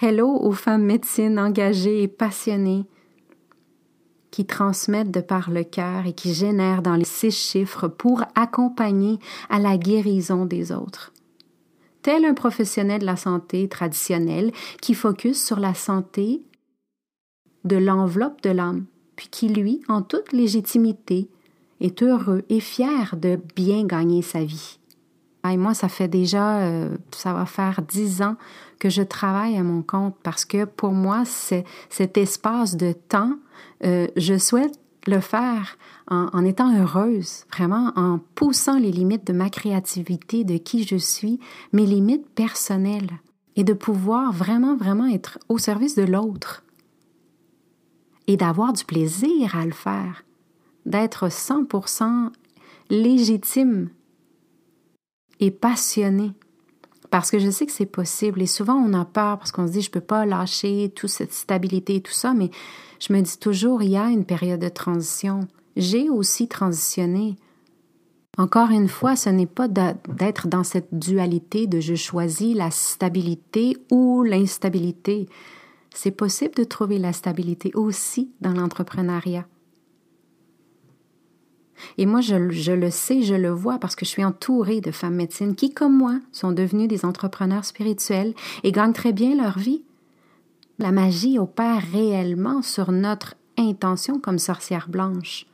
Hello 0.02 0.28
aux 0.28 0.52
femmes 0.52 0.84
médecines 0.84 1.40
engagées 1.40 2.04
et 2.04 2.08
passionnées 2.08 2.86
qui 4.32 4.46
transmettent 4.46 5.12
de 5.12 5.22
par 5.22 5.52
le 5.52 5.64
cœur 5.64 6.08
et 6.08 6.14
qui 6.14 6.34
génèrent 6.34 6.82
dans 6.82 6.96
les 6.96 7.06
six 7.06 7.32
chiffres 7.32 7.88
pour 7.88 8.24
accompagner 8.36 9.20
à 9.50 9.60
la 9.60 9.78
guérison 9.78 10.46
des 10.46 10.72
autres 10.72 11.13
tel 12.04 12.26
un 12.26 12.36
professionnel 12.36 13.02
de 13.02 13.06
la 13.06 13.16
santé 13.16 13.68
traditionnel 13.68 14.52
qui 14.82 14.94
focus 14.94 15.44
sur 15.44 15.60
la 15.60 15.74
santé 15.74 16.44
de 17.64 17.78
l'enveloppe 17.78 18.42
de 18.44 18.52
l'âme, 18.52 18.86
puis 19.16 19.30
qui, 19.32 19.48
lui, 19.48 19.82
en 19.88 20.02
toute 20.02 20.34
légitimité, 20.34 21.30
est 21.82 22.04
heureux 22.04 22.44
et 22.50 22.60
fier 22.60 23.16
de 23.18 23.40
bien 23.56 23.86
gagner 23.86 24.22
sa 24.22 24.44
vie. 24.44 24.78
Moi, 25.46 25.74
ça 25.74 25.90
fait 25.90 26.08
déjà, 26.08 26.62
euh, 26.62 26.96
ça 27.12 27.34
va 27.34 27.46
faire 27.46 27.82
dix 27.82 28.22
ans 28.22 28.38
que 28.80 28.90
je 28.90 29.02
travaille 29.02 29.58
à 29.58 29.64
mon 29.64 29.82
compte 29.82 30.16
parce 30.24 30.46
que 30.46 30.64
pour 30.64 30.94
moi, 30.94 31.24
cet 31.26 32.18
espace 32.18 32.78
de 32.78 32.94
temps, 32.94 33.34
euh, 33.84 34.08
je 34.16 34.38
souhaite 34.38 34.80
le 35.08 35.20
faire 35.20 35.78
en, 36.08 36.46
étant 36.46 36.78
heureuse, 36.78 37.46
vraiment 37.52 37.92
en 37.96 38.20
poussant 38.36 38.78
les 38.78 38.92
limites 38.92 39.26
de 39.26 39.34
ma 39.34 39.50
créativité, 39.50 40.44
de 40.44 40.58
qui 40.58 40.84
je 40.84 40.96
suis, 40.96 41.40
mes 41.72 41.86
limites 41.86 42.30
personnelles, 42.30 43.12
et 43.56 43.64
de 43.64 43.74
pouvoir 43.74 44.32
vraiment, 44.32 44.76
vraiment 44.76 45.08
être 45.08 45.40
au 45.50 45.58
service 45.58 45.96
de 45.96 46.04
l'autre, 46.04 46.64
et 48.28 48.38
d'avoir 48.38 48.74
du 48.74 48.86
plaisir 48.86 49.56
à 49.56 49.66
le 49.66 49.72
faire, 49.72 50.24
d'être 50.86 51.28
100% 51.28 52.32
légitime 52.90 53.90
et 55.40 55.52
passionné. 55.52 56.34
Parce 57.14 57.30
que 57.30 57.38
je 57.38 57.52
sais 57.52 57.68
que 57.68 57.72
c'est 57.72 57.86
possible 57.86 58.42
et 58.42 58.48
souvent 58.48 58.74
on 58.74 58.92
a 58.94 59.06
peur 59.06 59.38
parce 59.38 59.52
qu'on 59.52 59.68
se 59.68 59.74
dit 59.74 59.82
je 59.84 59.92
peux 59.92 60.02
pas 60.02 60.26
lâcher 60.26 60.92
toute 60.96 61.12
cette 61.12 61.32
stabilité 61.32 61.98
et 61.98 62.02
tout 62.02 62.12
ça, 62.12 62.34
mais 62.34 62.50
je 63.00 63.14
me 63.14 63.22
dis 63.22 63.38
toujours 63.38 63.84
il 63.84 63.92
y 63.92 63.98
a 63.98 64.10
une 64.10 64.26
période 64.26 64.60
de 64.60 64.68
transition 64.68 65.48
j'ai 65.76 66.10
aussi 66.10 66.48
transitionné. 66.48 67.36
Encore 68.40 68.72
une 68.72 68.88
fois, 68.88 69.16
ce 69.16 69.30
n'est 69.30 69.46
pas 69.46 69.68
d'être 69.68 70.48
dans 70.48 70.64
cette 70.64 70.98
dualité 70.98 71.68
de 71.68 71.80
je 71.80 71.94
choisis 71.94 72.56
la 72.56 72.72
stabilité 72.72 73.78
ou 73.92 74.24
l'instabilité. 74.24 75.30
C'est 75.94 76.12
possible 76.12 76.56
de 76.56 76.64
trouver 76.64 76.98
la 76.98 77.14
stabilité 77.14 77.72
aussi 77.76 78.32
dans 78.42 78.54
l'entrepreneuriat. 78.54 79.46
Et 81.98 82.06
moi, 82.06 82.22
je, 82.22 82.36
le 82.74 82.92
sais, 82.92 83.22
je 83.22 83.36
le 83.36 83.50
vois 83.50 83.80
parce 83.80 83.96
que 83.96 84.06
je 84.06 84.10
suis 84.10 84.26
entourée 84.26 84.82
de 84.82 84.92
femmes 84.92 85.16
médecines 85.16 85.56
qui, 85.56 85.74
comme 85.74 85.98
moi, 85.98 86.20
sont 86.32 86.52
devenues 86.52 86.88
des 86.88 87.06
entrepreneurs 87.06 87.66
spirituels 87.66 88.34
et 88.64 88.72
gagnent 88.72 88.94
très 88.94 89.14
bien 89.14 89.36
leur 89.36 89.58
vie. 89.58 89.84
La 90.80 90.92
magie 90.92 91.40
opère 91.40 91.84
réellement 91.92 92.62
sur 92.62 92.92
notre 92.92 93.36
intention 93.58 94.20
comme 94.20 94.40
sorcière 94.40 94.90
blanche 94.90 95.46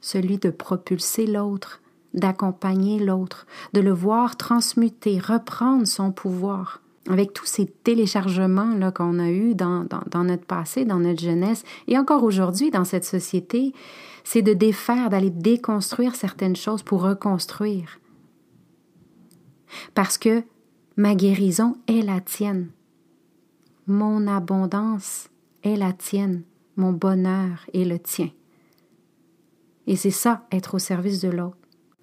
celui 0.00 0.36
de 0.36 0.50
propulser 0.50 1.26
l'autre 1.26 1.80
d'accompagner 2.14 2.98
l'autre, 3.00 3.46
de 3.72 3.80
le 3.80 3.92
voir 3.92 4.36
transmuter, 4.36 5.18
reprendre 5.18 5.86
son 5.86 6.12
pouvoir. 6.12 6.80
Avec 7.08 7.34
tous 7.34 7.44
ces 7.44 7.66
téléchargements 7.66 8.74
là 8.76 8.90
qu'on 8.90 9.18
a 9.18 9.28
eus 9.28 9.54
dans, 9.54 9.84
notre 10.14 10.44
passé, 10.46 10.86
dans 10.86 11.00
notre 11.00 11.20
jeunesse, 11.20 11.64
et 11.86 11.98
encore 11.98 12.24
aujourd'hui 12.24 12.70
dans 12.70 12.84
cette 12.84 13.04
société, 13.04 13.74
c'est 14.24 14.42
de 14.42 14.54
défaire, 14.54 15.10
d'aller 15.10 15.30
déconstruire 15.30 16.16
certaines 16.16 16.56
choses 16.56 16.82
pour 16.82 17.02
reconstruire. 17.02 18.00
Parce 19.94 20.18
que 20.18 20.42
ma 20.96 21.14
guérison 21.14 21.76
est 21.86 22.02
la 22.02 22.20
tienne. 22.20 22.70
Mon 23.86 24.26
abondance 24.26 25.28
est 25.62 25.76
la 25.76 25.92
tienne. 25.92 26.42
Mon 26.76 26.92
bonheur 26.92 27.66
est 27.72 27.84
le 27.84 27.98
tien. 27.98 28.30
Et 29.86 29.96
c'est 29.96 30.10
ça, 30.10 30.46
être 30.50 30.74
au 30.74 30.78
service 30.78 31.20
de 31.20 31.28
l'autre. 31.28 31.58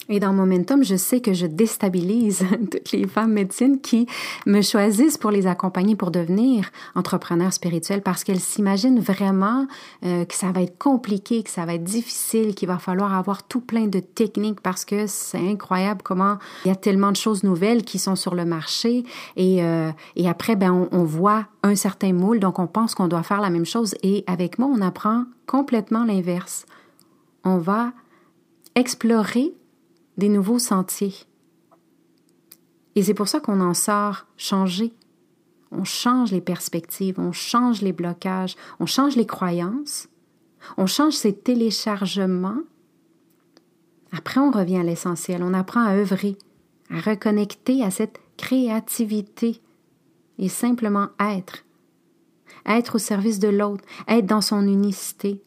Et 0.10 0.20
dans 0.20 0.34
Momentum, 0.34 0.84
je 0.84 0.96
sais 0.96 1.22
que 1.22 1.34
je 1.34 1.46
déstabilise 1.46 2.44
toutes 2.72 2.92
les 2.92 3.08
femmes 3.08 3.34
médecines 3.34 3.80
qui 3.80 4.08
me 4.46 4.62
choisissent 4.62 5.18
pour 5.18 5.32
les 5.32 5.48
accompagner 5.48 5.96
pour 5.96 6.12
devenir 6.12 6.70
entrepreneurs 6.96 7.54
spirituels 7.54 8.02
parce 8.02 8.24
qu'elles 8.24 8.40
s'imaginent 8.40 9.00
vraiment 9.00 9.68
euh, 10.04 10.26
que 10.26 10.34
ça 10.34 10.52
va 10.52 10.64
être 10.64 10.78
compliqué, 10.78 11.44
que 11.44 11.50
ça 11.50 11.66
va 11.66 11.76
être 11.76 11.84
difficile, 11.84 12.56
qu'il 12.56 12.68
va 12.68 12.80
falloir 12.80 13.14
avoir 13.14 13.44
tout 13.44 13.62
plein 13.62 13.88
de 13.88 14.00
techniques 14.00 14.60
parce 14.62 14.86
que 14.86 15.06
c'est 15.08 15.38
incroyable 15.50 16.02
comment 16.04 16.38
il 16.66 16.70
y 16.70 16.72
a 16.72 16.76
tellement 16.76 17.12
de 17.12 17.18
choses 17.18 17.44
nouvelles 17.44 17.84
qui 17.84 18.00
sont 18.00 18.16
sur 18.16 18.34
le 18.34 18.44
marché 18.44 19.04
et, 19.38 19.64
euh, 19.64 19.92
et 20.16 20.28
après, 20.28 20.56
ben, 20.56 20.72
on, 20.74 20.90
on 20.92 21.04
voit 21.04 21.46
un 21.64 21.76
certain 21.76 22.12
moule, 22.12 22.40
donc 22.40 22.60
on 22.60 22.68
pense 22.68 22.96
qu'on 22.96 23.08
doit 23.08 23.24
faire 23.24 23.40
la 23.40 23.50
même 23.50 23.66
chose 23.66 23.94
et 24.02 24.24
avec 24.28 24.58
moi, 24.58 24.68
on 24.74 24.82
apprend 24.82 25.26
complètement 25.46 26.04
l'inverse. 26.04 26.66
On 27.44 27.58
va 27.58 27.92
explorer 28.76 29.54
des 30.22 30.30
nouveaux 30.30 30.60
sentiers. 30.60 31.16
Et 32.96 33.02
c'est 33.02 33.16
pour 33.16 33.28
ça 33.28 33.40
qu'on 33.40 33.60
en 33.60 33.74
sort 33.74 34.28
changé. 34.38 34.94
On 35.72 35.84
change 35.84 36.32
les 36.32 36.42
perspectives, 36.42 37.20
on 37.20 37.32
change 37.32 37.82
les 37.82 37.92
blocages, 37.92 38.56
on 38.80 38.86
change 38.86 39.16
les 39.16 39.26
croyances, 39.26 40.10
on 40.78 40.86
change 40.86 41.14
ces 41.14 41.34
téléchargements. 41.36 42.62
Après, 44.12 44.40
on 44.40 44.52
revient 44.52 44.78
à 44.78 44.84
l'essentiel, 44.84 45.42
on 45.42 45.56
apprend 45.56 45.82
à 45.82 45.96
œuvrer, 45.96 46.38
à 46.92 47.00
reconnecter 47.00 47.84
à 47.84 47.90
cette 47.90 48.20
créativité 48.38 49.60
et 50.38 50.50
simplement 50.50 51.08
être. 51.20 51.66
Être 52.68 52.96
au 52.96 53.00
service 53.00 53.40
de 53.40 53.48
l'autre, 53.48 53.86
être 54.08 54.28
dans 54.28 54.42
son 54.42 54.68
unicité, 54.68 55.42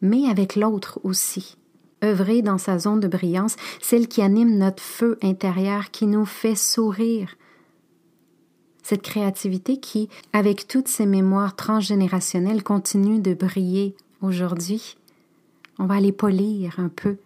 mais 0.00 0.26
avec 0.28 0.56
l'autre 0.56 0.98
aussi 1.04 1.56
œuvrer 2.02 2.42
dans 2.42 2.58
sa 2.58 2.78
zone 2.78 3.00
de 3.00 3.08
brillance, 3.08 3.56
celle 3.80 4.08
qui 4.08 4.22
anime 4.22 4.58
notre 4.58 4.82
feu 4.82 5.18
intérieur, 5.22 5.90
qui 5.90 6.06
nous 6.06 6.24
fait 6.24 6.54
sourire. 6.54 7.36
Cette 8.82 9.02
créativité 9.02 9.78
qui, 9.78 10.08
avec 10.32 10.66
toutes 10.66 10.88
ces 10.88 11.06
mémoires 11.06 11.54
transgénérationnelles, 11.54 12.62
continue 12.62 13.20
de 13.20 13.34
briller 13.34 13.94
aujourd'hui. 14.20 14.96
On 15.78 15.86
va 15.86 15.94
aller 15.94 16.12
polir 16.12 16.78
un 16.78 16.88
peu 16.88 17.16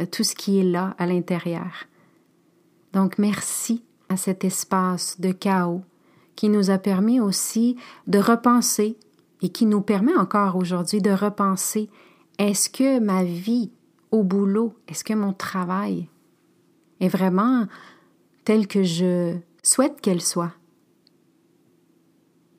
euh, 0.00 0.06
tout 0.06 0.24
ce 0.24 0.34
qui 0.34 0.58
est 0.58 0.64
là 0.64 0.94
à 0.98 1.06
l'intérieur. 1.06 1.86
Donc 2.92 3.18
merci 3.18 3.82
à 4.08 4.16
cet 4.16 4.44
espace 4.44 5.20
de 5.20 5.32
chaos 5.32 5.82
qui 6.36 6.48
nous 6.48 6.70
a 6.70 6.78
permis 6.78 7.20
aussi 7.20 7.76
de 8.06 8.18
repenser 8.18 8.96
et 9.42 9.48
qui 9.48 9.66
nous 9.66 9.80
permet 9.80 10.16
encore 10.16 10.56
aujourd'hui 10.56 11.00
de 11.00 11.10
repenser 11.10 11.88
est-ce 12.38 12.68
que 12.70 12.98
ma 12.98 13.24
vie 13.24 13.70
au 14.14 14.22
boulot, 14.22 14.76
est-ce 14.86 15.02
que 15.02 15.12
mon 15.12 15.32
travail 15.32 16.08
est 17.00 17.08
vraiment 17.08 17.66
tel 18.44 18.68
que 18.68 18.84
je 18.84 19.34
souhaite 19.64 20.00
qu'elle 20.00 20.20
soit? 20.20 20.52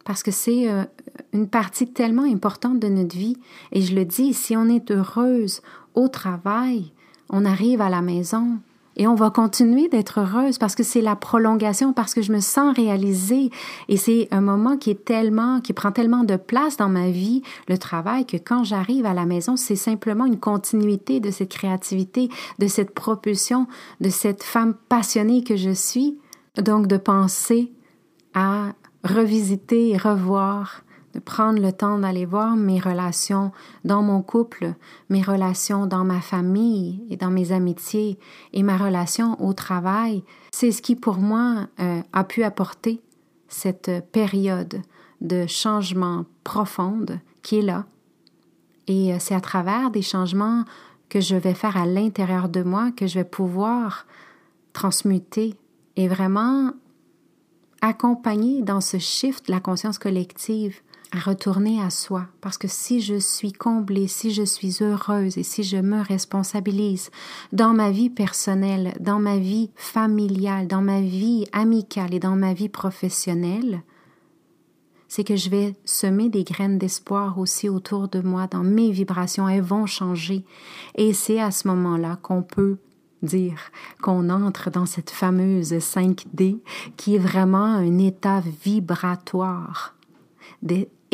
Parce 0.03 0.21
que 0.21 0.31
c'est 0.31 0.69
euh, 0.69 0.83
une 1.31 1.47
partie 1.47 1.87
tellement 1.87 2.23
importante 2.23 2.81
de 2.81 2.89
notre 2.89 3.15
vie. 3.15 3.37
Et 3.71 3.81
je 3.81 3.95
le 3.95 4.03
dis, 4.03 4.33
si 4.33 4.57
on 4.57 4.67
est 4.67 4.91
heureuse 4.91 5.61
au 5.93 6.09
travail, 6.09 6.91
on 7.29 7.45
arrive 7.45 7.79
à 7.79 7.89
la 7.89 8.01
maison, 8.01 8.59
et 8.97 9.07
on 9.07 9.15
va 9.15 9.29
continuer 9.29 9.89
d'être 9.89 10.19
heureuse 10.19 10.57
parce 10.57 10.75
que 10.75 10.83
c'est 10.83 11.01
la 11.01 11.15
prolongation, 11.15 11.93
parce 11.93 12.13
que 12.13 12.21
je 12.21 12.31
me 12.31 12.39
sens 12.39 12.75
réalisée. 12.75 13.49
Et 13.89 13.97
c'est 13.97 14.27
un 14.31 14.41
moment 14.41 14.77
qui 14.77 14.91
est 14.91 15.03
tellement, 15.03 15.59
qui 15.59 15.73
prend 15.73 15.91
tellement 15.91 16.23
de 16.23 16.37
place 16.37 16.77
dans 16.77 16.89
ma 16.89 17.09
vie, 17.09 17.41
le 17.67 17.77
travail, 17.77 18.25
que 18.25 18.37
quand 18.37 18.63
j'arrive 18.63 19.05
à 19.05 19.13
la 19.13 19.25
maison, 19.25 19.57
c'est 19.57 19.75
simplement 19.75 20.25
une 20.25 20.39
continuité 20.39 21.19
de 21.19 21.31
cette 21.31 21.49
créativité, 21.49 22.29
de 22.59 22.67
cette 22.67 22.93
propulsion, 22.93 23.67
de 23.99 24.09
cette 24.09 24.43
femme 24.43 24.75
passionnée 24.87 25.43
que 25.43 25.57
je 25.57 25.71
suis. 25.71 26.17
Donc 26.57 26.87
de 26.87 26.95
penser 26.95 27.73
à 28.33 28.69
revisiter 29.03 29.89
et 29.89 29.97
revoir 29.97 30.84
de 31.15 31.19
prendre 31.21 31.61
le 31.61 31.71
temps 31.71 31.97
d'aller 31.97 32.25
voir 32.25 32.57
mes 32.57 32.79
relations 32.79 33.53
dans 33.85 34.03
mon 34.03 34.21
couple, 34.21 34.73
mes 35.09 35.21
relations 35.21 35.87
dans 35.87 36.03
ma 36.03 36.19
famille 36.19 37.01
et 37.09 37.15
dans 37.15 37.31
mes 37.31 37.53
amitiés 37.53 38.19
et 38.51 38.63
ma 38.63 38.75
relation 38.75 39.41
au 39.41 39.53
travail. 39.53 40.23
C'est 40.51 40.71
ce 40.71 40.81
qui 40.81 40.97
pour 40.97 41.17
moi 41.17 41.67
euh, 41.79 42.01
a 42.11 42.23
pu 42.25 42.43
apporter 42.43 43.01
cette 43.47 43.91
période 44.11 44.81
de 45.21 45.47
changement 45.47 46.25
profonde 46.43 47.21
qui 47.41 47.59
est 47.59 47.61
là. 47.61 47.85
Et 48.87 49.13
euh, 49.13 49.17
c'est 49.19 49.35
à 49.35 49.41
travers 49.41 49.89
des 49.89 50.01
changements 50.01 50.65
que 51.07 51.21
je 51.21 51.37
vais 51.37 51.53
faire 51.53 51.77
à 51.77 51.85
l'intérieur 51.85 52.49
de 52.49 52.61
moi 52.61 52.91
que 52.91 53.07
je 53.07 53.19
vais 53.19 53.23
pouvoir 53.23 54.05
transmuter 54.73 55.55
et 55.95 56.09
vraiment 56.09 56.73
accompagner 57.79 58.63
dans 58.63 58.81
ce 58.81 58.97
shift 58.97 59.47
la 59.47 59.61
conscience 59.61 59.97
collective 59.97 60.81
à 61.11 61.19
retourner 61.19 61.81
à 61.81 61.89
soi, 61.89 62.27
parce 62.41 62.57
que 62.57 62.67
si 62.67 63.01
je 63.01 63.15
suis 63.15 63.51
comblée, 63.51 64.07
si 64.07 64.31
je 64.31 64.43
suis 64.43 64.77
heureuse 64.81 65.37
et 65.37 65.43
si 65.43 65.63
je 65.63 65.77
me 65.77 66.01
responsabilise 66.01 67.09
dans 67.53 67.73
ma 67.73 67.91
vie 67.91 68.09
personnelle, 68.09 68.93
dans 68.99 69.19
ma 69.19 69.37
vie 69.37 69.71
familiale, 69.75 70.67
dans 70.67 70.81
ma 70.81 71.01
vie 71.01 71.45
amicale 71.51 72.13
et 72.13 72.19
dans 72.19 72.35
ma 72.35 72.53
vie 72.53 72.69
professionnelle, 72.69 73.81
c'est 75.07 75.23
que 75.23 75.35
je 75.35 75.49
vais 75.49 75.75
semer 75.85 76.29
des 76.29 76.43
graines 76.43 76.77
d'espoir 76.77 77.37
aussi 77.39 77.69
autour 77.69 78.07
de 78.07 78.19
moi, 78.19 78.47
dans 78.47 78.63
mes 78.63 78.91
vibrations, 78.91 79.47
elles 79.47 79.61
vont 79.61 79.85
changer. 79.85 80.43
Et 80.95 81.13
c'est 81.13 81.39
à 81.39 81.51
ce 81.51 81.67
moment-là 81.67 82.17
qu'on 82.21 82.41
peut 82.41 82.77
dire 83.21 83.59
qu'on 84.01 84.29
entre 84.29 84.69
dans 84.69 84.85
cette 84.85 85.09
fameuse 85.09 85.73
5D 85.73 86.59
qui 86.97 87.15
est 87.15 87.19
vraiment 87.19 87.63
un 87.63 87.97
état 87.97 88.41
vibratoire 88.63 89.95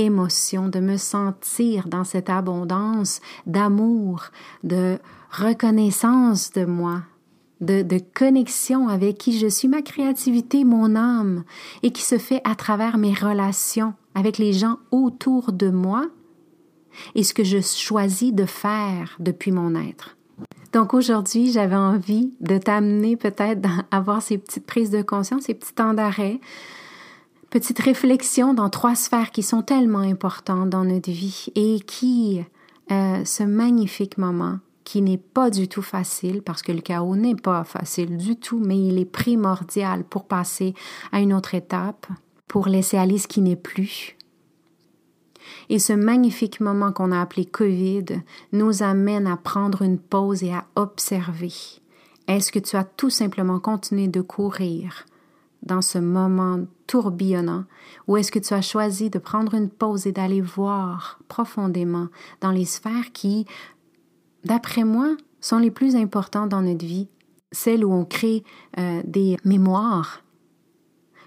émotion, 0.06 0.68
de 0.68 0.80
me 0.80 0.98
sentir 0.98 1.88
dans 1.88 2.04
cette 2.04 2.30
abondance 2.30 3.22
d'amour, 3.46 4.26
de 4.64 4.98
reconnaissance 5.32 6.52
de 6.52 6.66
moi, 6.66 7.02
de, 7.62 7.84
de, 7.84 8.02
connexion 8.14 8.88
avec 8.88 9.18
qui 9.18 9.38
je 9.38 9.48
suis, 9.48 9.68
ma 9.68 9.82
créativité, 9.82 10.64
mon 10.64 10.96
âme, 10.96 11.44
et 11.84 11.92
qui 11.92 12.02
se 12.02 12.18
fait 12.18 12.42
à 12.44 12.56
travers 12.56 12.98
mes 12.98 13.14
relations 13.14 13.94
avec 14.16 14.38
les 14.38 14.54
gens 14.54 14.78
autour 14.92 15.52
de 15.52 15.70
moi 15.70 16.08
et 17.16 17.24
ce 17.24 17.34
que 17.34 17.44
je 17.44 17.62
choisis 17.62 18.34
de 18.34 18.46
faire 18.46 19.16
depuis 19.20 19.52
mon 19.52 19.76
être. 19.76 20.18
Donc 20.74 20.94
aujourd'hui, 20.94 21.52
j'avais 21.52 21.76
envie 21.76 22.32
de 22.40 22.58
t'amener 22.58 23.18
peut-être 23.18 23.68
à 23.92 23.98
avoir 23.98 24.22
ces 24.22 24.38
petites 24.38 24.66
prises 24.66 24.90
de 24.90 25.02
conscience, 25.02 25.44
ces 25.44 25.54
petits 25.54 25.74
temps 25.74 25.94
d'arrêt, 25.94 26.40
petite 27.52 27.80
réflexion 27.80 28.54
dans 28.54 28.70
trois 28.70 28.96
sphères 28.96 29.30
qui 29.30 29.44
sont 29.44 29.62
tellement 29.62 30.00
importantes 30.00 30.70
dans 30.70 30.86
notre 30.86 31.12
vie 31.12 31.48
et 31.54 31.82
qui, 31.82 32.42
euh, 32.92 33.26
ce 33.26 33.44
magnifique 33.44 34.18
moment 34.18 34.60
qui 34.86 35.02
n'est 35.02 35.18
pas 35.18 35.50
du 35.50 35.68
tout 35.68 35.82
facile 35.82 36.42
parce 36.42 36.62
que 36.62 36.72
le 36.72 36.80
chaos 36.80 37.16
n'est 37.16 37.36
pas 37.36 37.66
facile 37.66 38.18
du 38.18 38.38
tout, 38.38 38.60
mais 38.66 38.80
il 38.80 38.98
est 38.98 39.06
primordial 39.06 40.06
pour 40.06 40.26
passer 40.26 40.74
à 41.12 41.20
une 41.20 41.34
autre 41.34 41.54
étape, 41.54 42.08
pour 42.48 42.68
laisser 42.68 42.98
aller 42.98 43.18
ce 43.18 43.28
qui 43.28 43.42
n'est 43.42 43.58
plus. 43.58 44.18
Et 45.70 45.78
ce 45.78 45.94
magnifique 45.94 46.62
moment 46.62 46.94
qu'on 46.94 47.12
a 47.12 47.22
appelé 47.22 47.46
Covid 47.46 48.06
nous 48.54 48.82
amène 48.82 49.28
à 49.28 49.36
prendre 49.36 49.82
une 49.82 50.00
pause 50.00 50.42
et 50.44 50.54
à 50.54 50.66
observer. 50.76 51.52
Est-ce 52.28 52.52
que 52.52 52.60
tu 52.60 52.78
as 52.78 52.86
tout 52.86 53.10
simplement 53.10 53.60
continué 53.60 54.08
de 54.08 54.22
courir? 54.22 55.06
Dans 55.64 55.82
ce 55.82 55.98
moment 55.98 56.60
tourbillonnant 56.88 57.66
ou 58.08 58.18
est-ce 58.18 58.32
que 58.32 58.40
tu 58.40 58.54
as 58.54 58.62
choisi 58.62 59.10
de 59.10 59.20
prendre 59.20 59.54
une 59.54 59.70
pause 59.70 60.08
et 60.08 60.12
d'aller 60.12 60.42
voir 60.42 61.20
profondément 61.28 62.08
dans 62.42 62.52
les 62.52 62.66
sphères 62.66 63.12
qui, 63.14 63.46
d'après 64.44 64.84
moi, 64.84 65.16
sont 65.40 65.60
les 65.60 65.72
plus 65.72 65.96
importantes 65.96 66.50
dans 66.50 66.62
notre 66.62 66.86
vie, 66.86 67.08
celles 67.52 67.86
où 67.86 67.92
on 67.92 68.06
crée 68.06 68.44
euh, 68.78 69.02
des 69.06 69.38
mémoires. 69.44 70.24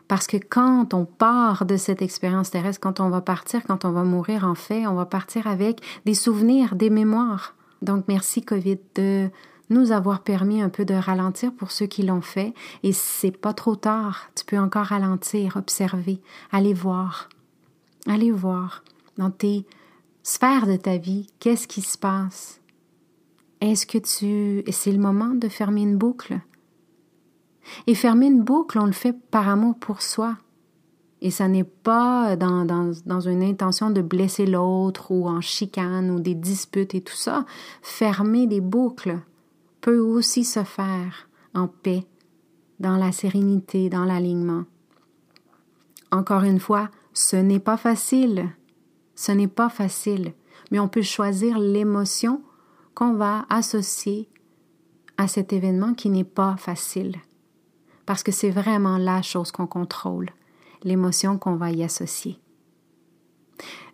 Parce 0.08 0.26
que 0.26 0.36
quand 0.36 0.92
on 0.94 1.06
part 1.06 1.64
de 1.64 1.76
cette 1.76 2.02
expérience 2.02 2.50
terrestre, 2.50 2.80
quand 2.80 3.00
on 3.00 3.08
va 3.08 3.20
partir, 3.20 3.62
quand 3.64 3.84
on 3.84 3.92
va 3.92 4.04
mourir, 4.04 4.44
en 4.44 4.54
fait, 4.54 4.86
on 4.86 4.94
va 4.94 5.06
partir 5.06 5.46
avec 5.46 5.80
des 6.04 6.14
souvenirs, 6.14 6.74
des 6.74 6.90
mémoires. 6.90 7.54
Donc, 7.82 8.04
merci 8.08 8.42
COVID 8.42 8.78
de 8.94 9.30
nous 9.70 9.92
avoir 9.92 10.22
permis 10.22 10.60
un 10.62 10.68
peu 10.68 10.84
de 10.84 10.94
ralentir 10.94 11.52
pour 11.52 11.70
ceux 11.70 11.86
qui 11.86 12.02
l'ont 12.02 12.20
fait. 12.20 12.54
Et 12.82 12.92
c'est 12.92 13.30
pas 13.30 13.54
trop 13.54 13.76
tard. 13.76 14.28
Tu 14.34 14.44
peux 14.44 14.58
encore 14.58 14.86
ralentir, 14.86 15.56
observer, 15.56 16.20
aller 16.52 16.74
voir. 16.74 17.28
Aller 18.06 18.30
voir 18.30 18.84
dans 19.16 19.30
tes 19.30 19.66
sphères 20.22 20.66
de 20.66 20.76
ta 20.76 20.98
vie, 20.98 21.26
qu'est-ce 21.40 21.68
qui 21.68 21.80
se 21.80 21.96
passe? 21.96 22.60
Est-ce 23.60 23.86
que 23.86 23.98
tu. 23.98 24.70
C'est 24.70 24.92
le 24.92 24.98
moment 24.98 25.34
de 25.34 25.48
fermer 25.48 25.82
une 25.82 25.96
boucle? 25.96 26.40
Et 27.86 27.94
fermer 27.94 28.26
une 28.26 28.42
boucle, 28.42 28.78
on 28.78 28.84
le 28.84 28.92
fait 28.92 29.14
par 29.30 29.48
amour 29.48 29.76
pour 29.78 30.02
soi. 30.02 30.36
Et 31.22 31.30
ça 31.30 31.48
n'est 31.48 31.64
pas 31.64 32.36
dans, 32.36 32.66
dans, 32.66 32.92
dans, 33.06 33.20
une 33.20 33.42
intention 33.42 33.88
de 33.88 34.02
blesser 34.02 34.44
l'autre 34.44 35.10
ou 35.10 35.26
en 35.26 35.40
chicane 35.40 36.10
ou 36.10 36.20
des 36.20 36.34
disputes 36.34 36.94
et 36.94 37.00
tout 37.00 37.16
ça. 37.16 37.46
Fermer 37.80 38.46
des 38.46 38.60
boucles 38.60 39.18
peut 39.84 39.98
aussi 39.98 40.44
se 40.44 40.64
faire 40.64 41.28
en 41.52 41.68
paix, 41.68 42.06
dans 42.80 42.96
la 42.96 43.12
sérénité, 43.12 43.90
dans 43.90 44.06
l'alignement. 44.06 44.64
Encore 46.10 46.44
une 46.44 46.58
fois, 46.58 46.88
ce 47.12 47.36
n'est 47.36 47.60
pas 47.60 47.76
facile. 47.76 48.48
Ce 49.14 49.30
n'est 49.30 49.46
pas 49.46 49.68
facile, 49.68 50.32
mais 50.70 50.78
on 50.80 50.88
peut 50.88 51.02
choisir 51.02 51.58
l'émotion 51.58 52.40
qu'on 52.94 53.12
va 53.12 53.44
associer 53.50 54.30
à 55.18 55.28
cet 55.28 55.52
événement 55.52 55.92
qui 55.92 56.08
n'est 56.08 56.24
pas 56.24 56.56
facile. 56.56 57.16
Parce 58.06 58.22
que 58.22 58.32
c'est 58.32 58.50
vraiment 58.50 58.96
la 58.96 59.20
chose 59.20 59.52
qu'on 59.52 59.66
contrôle 59.66 60.30
l'émotion 60.82 61.36
qu'on 61.36 61.56
va 61.56 61.72
y 61.72 61.84
associer. 61.84 62.38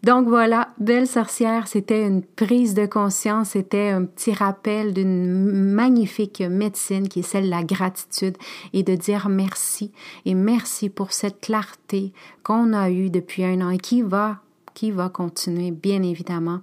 Donc 0.03 0.29
voilà, 0.29 0.69
Belle 0.79 1.07
sorcière, 1.07 1.69
c'était 1.69 2.07
une 2.07 2.23
prise 2.23 2.73
de 2.73 2.87
conscience, 2.87 3.51
c'était 3.51 3.91
un 3.91 4.05
petit 4.05 4.33
rappel 4.33 4.95
d'une 4.95 5.73
magnifique 5.73 6.41
médecine 6.41 7.09
qui 7.09 7.21
est 7.21 7.23
celle 7.23 7.45
de 7.45 7.51
la 7.51 7.65
gratitude 7.65 8.39
et 8.73 8.83
de 8.83 8.95
dire 8.95 9.29
merci. 9.29 9.93
Et 10.25 10.35
merci 10.35 10.89
pour 10.89 11.13
cette 11.13 11.41
clarté 11.41 12.15
qu'on 12.43 12.73
a 12.73 12.91
eue 12.91 13.11
depuis 13.11 13.45
un 13.45 13.61
an 13.61 13.69
et 13.69 13.79
qui 13.79 14.01
va, 14.01 14.39
qui 14.73 14.91
va 14.91 15.11
continuer 15.11 15.71
bien 15.71 16.03
évidemment. 16.03 16.61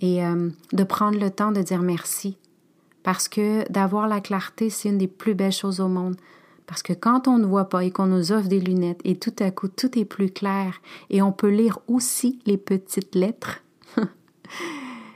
Et 0.00 0.24
euh, 0.24 0.50
de 0.72 0.84
prendre 0.84 1.20
le 1.20 1.30
temps 1.30 1.52
de 1.52 1.62
dire 1.62 1.82
merci. 1.82 2.36
Parce 3.04 3.28
que 3.28 3.70
d'avoir 3.70 4.08
la 4.08 4.20
clarté, 4.20 4.70
c'est 4.70 4.88
une 4.88 4.98
des 4.98 5.06
plus 5.06 5.34
belles 5.34 5.52
choses 5.52 5.78
au 5.78 5.88
monde. 5.88 6.16
Parce 6.72 6.82
que 6.82 6.94
quand 6.94 7.28
on 7.28 7.36
ne 7.36 7.44
voit 7.44 7.68
pas 7.68 7.84
et 7.84 7.90
qu'on 7.90 8.06
nous 8.06 8.32
offre 8.32 8.48
des 8.48 8.58
lunettes 8.58 9.02
et 9.04 9.18
tout 9.18 9.34
à 9.40 9.50
coup 9.50 9.68
tout 9.68 9.98
est 9.98 10.06
plus 10.06 10.30
clair 10.30 10.80
et 11.10 11.20
on 11.20 11.30
peut 11.30 11.50
lire 11.50 11.78
aussi 11.86 12.38
les 12.46 12.56
petites 12.56 13.14
lettres, 13.14 13.62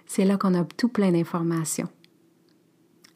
c'est 0.06 0.26
là 0.26 0.36
qu'on 0.36 0.52
a 0.52 0.64
tout 0.76 0.88
plein 0.90 1.12
d'informations. 1.12 1.88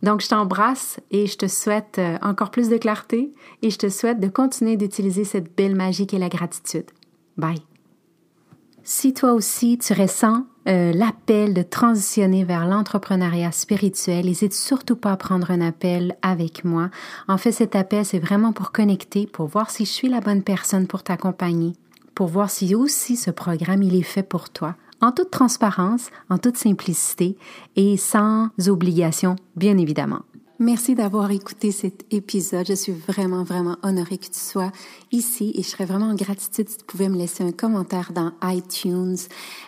Donc 0.03 0.23
je 0.23 0.29
t'embrasse 0.31 1.01
et 1.11 1.27
je 1.27 1.37
te 1.37 1.49
souhaite 1.49 1.99
euh, 1.99 2.17
encore 2.23 2.51
plus 2.51 2.71
de 2.71 2.79
clarté 2.79 3.35
et 3.61 3.69
je 3.69 3.77
te 3.77 3.91
souhaite 3.91 4.21
de 4.21 4.29
continuer 4.29 4.79
d'utiliser 4.79 5.25
cette 5.25 5.55
belle 5.55 5.77
magie 5.77 6.07
qu'est 6.07 6.19
la 6.19 6.31
gratitude. 6.31 6.91
Bye. 7.37 7.61
Si 8.85 9.13
toi 9.13 9.35
aussi 9.35 9.77
tu 9.77 9.93
ressens 9.93 10.47
euh, 10.69 10.93
l'appel 10.93 11.55
de 11.55 11.63
transitionner 11.63 12.45
vers 12.45 12.67
l'entrepreneuriat 12.67 13.53
spirituel, 13.53 14.27
n'hésite 14.27 14.53
surtout 14.53 14.97
pas 14.97 15.13
à 15.13 15.17
prendre 15.17 15.51
un 15.51 15.61
appel 15.61 16.17
avec 16.23 16.65
moi. 16.65 16.91
En 17.29 17.39
fait, 17.39 17.53
cet 17.53 17.75
appel, 17.75 18.05
c'est 18.05 18.19
vraiment 18.19 18.53
pour 18.53 18.71
connecter, 18.71 19.27
pour 19.27 19.47
voir 19.47 19.71
si 19.71 19.85
je 19.85 19.91
suis 19.91 20.09
la 20.09 20.21
bonne 20.21 20.43
personne 20.43 20.87
pour 20.87 21.03
t'accompagner, 21.03 21.73
pour 22.15 22.27
voir 22.27 22.51
si 22.51 22.75
aussi 22.75 23.17
ce 23.17 23.31
programme, 23.31 23.83
il 23.83 23.95
est 23.95 24.03
fait 24.03 24.23
pour 24.23 24.51
toi, 24.51 24.77
en 25.01 25.13
toute 25.13 25.31
transparence, 25.31 26.11
en 26.29 26.39
toute 26.39 26.59
simplicité 26.59 27.37
et 27.77 27.97
sans 27.97 28.51
obligation, 28.69 29.37
bien 29.57 29.79
évidemment. 29.79 30.21
Merci 30.63 30.95
d'avoir 30.95 31.31
écouté 31.31 31.73
cet 31.73 32.05
épisode. 32.13 32.67
Je 32.69 32.75
suis 32.75 32.93
vraiment, 32.93 33.45
vraiment 33.45 33.79
honorée 33.83 34.19
que 34.19 34.27
tu 34.27 34.39
sois 34.39 34.71
ici 35.11 35.53
et 35.55 35.63
je 35.63 35.69
serais 35.69 35.87
vraiment 35.87 36.09
en 36.09 36.15
gratitude 36.15 36.69
si 36.69 36.77
tu 36.77 36.85
pouvais 36.85 37.09
me 37.09 37.17
laisser 37.17 37.43
un 37.43 37.51
commentaire 37.51 38.13
dans 38.13 38.33
iTunes. 38.43 39.17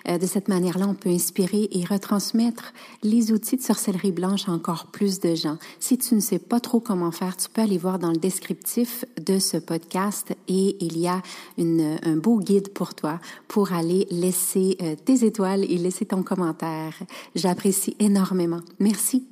Euh, 0.07 0.18
de 0.18 0.26
cette 0.26 0.48
manière-là, 0.48 0.87
on 0.87 0.92
peut 0.92 1.09
inspirer 1.09 1.66
et 1.72 1.83
retransmettre 1.87 2.74
les 3.02 3.33
outils 3.33 3.57
de 3.57 3.62
sorcellerie 3.62 4.12
blanche 4.12 4.50
à 4.50 4.52
encore 4.52 4.88
plus 4.88 5.18
de 5.18 5.35
gens. 5.35 5.57
Si 5.81 5.96
tu 5.96 6.14
ne 6.14 6.20
sais 6.20 6.38
pas 6.38 6.61
trop 6.61 6.78
comment 6.78 7.11
faire, 7.11 7.38
tu 7.38 7.48
peux 7.48 7.62
aller 7.62 7.78
voir 7.78 7.98
dans 7.98 8.11
le 8.11 8.18
descriptif 8.18 9.07
de 9.18 9.38
ce 9.38 9.57
podcast 9.57 10.35
et 10.46 10.76
il 10.85 10.98
y 10.98 11.09
a 11.09 11.22
une, 11.57 11.98
un 12.02 12.16
beau 12.16 12.38
guide 12.38 12.68
pour 12.68 12.94
toi 12.94 13.18
pour 13.48 13.72
aller 13.72 14.07
laisser 14.11 14.76
euh, 14.83 14.94
tes 15.02 15.24
étoiles 15.24 15.64
et 15.64 15.78
laisser 15.78 16.05
ton 16.05 16.22
commentaire. 16.22 16.92
J'apprécie 17.35 17.96
énormément. 17.98 18.61
Merci. 18.78 19.31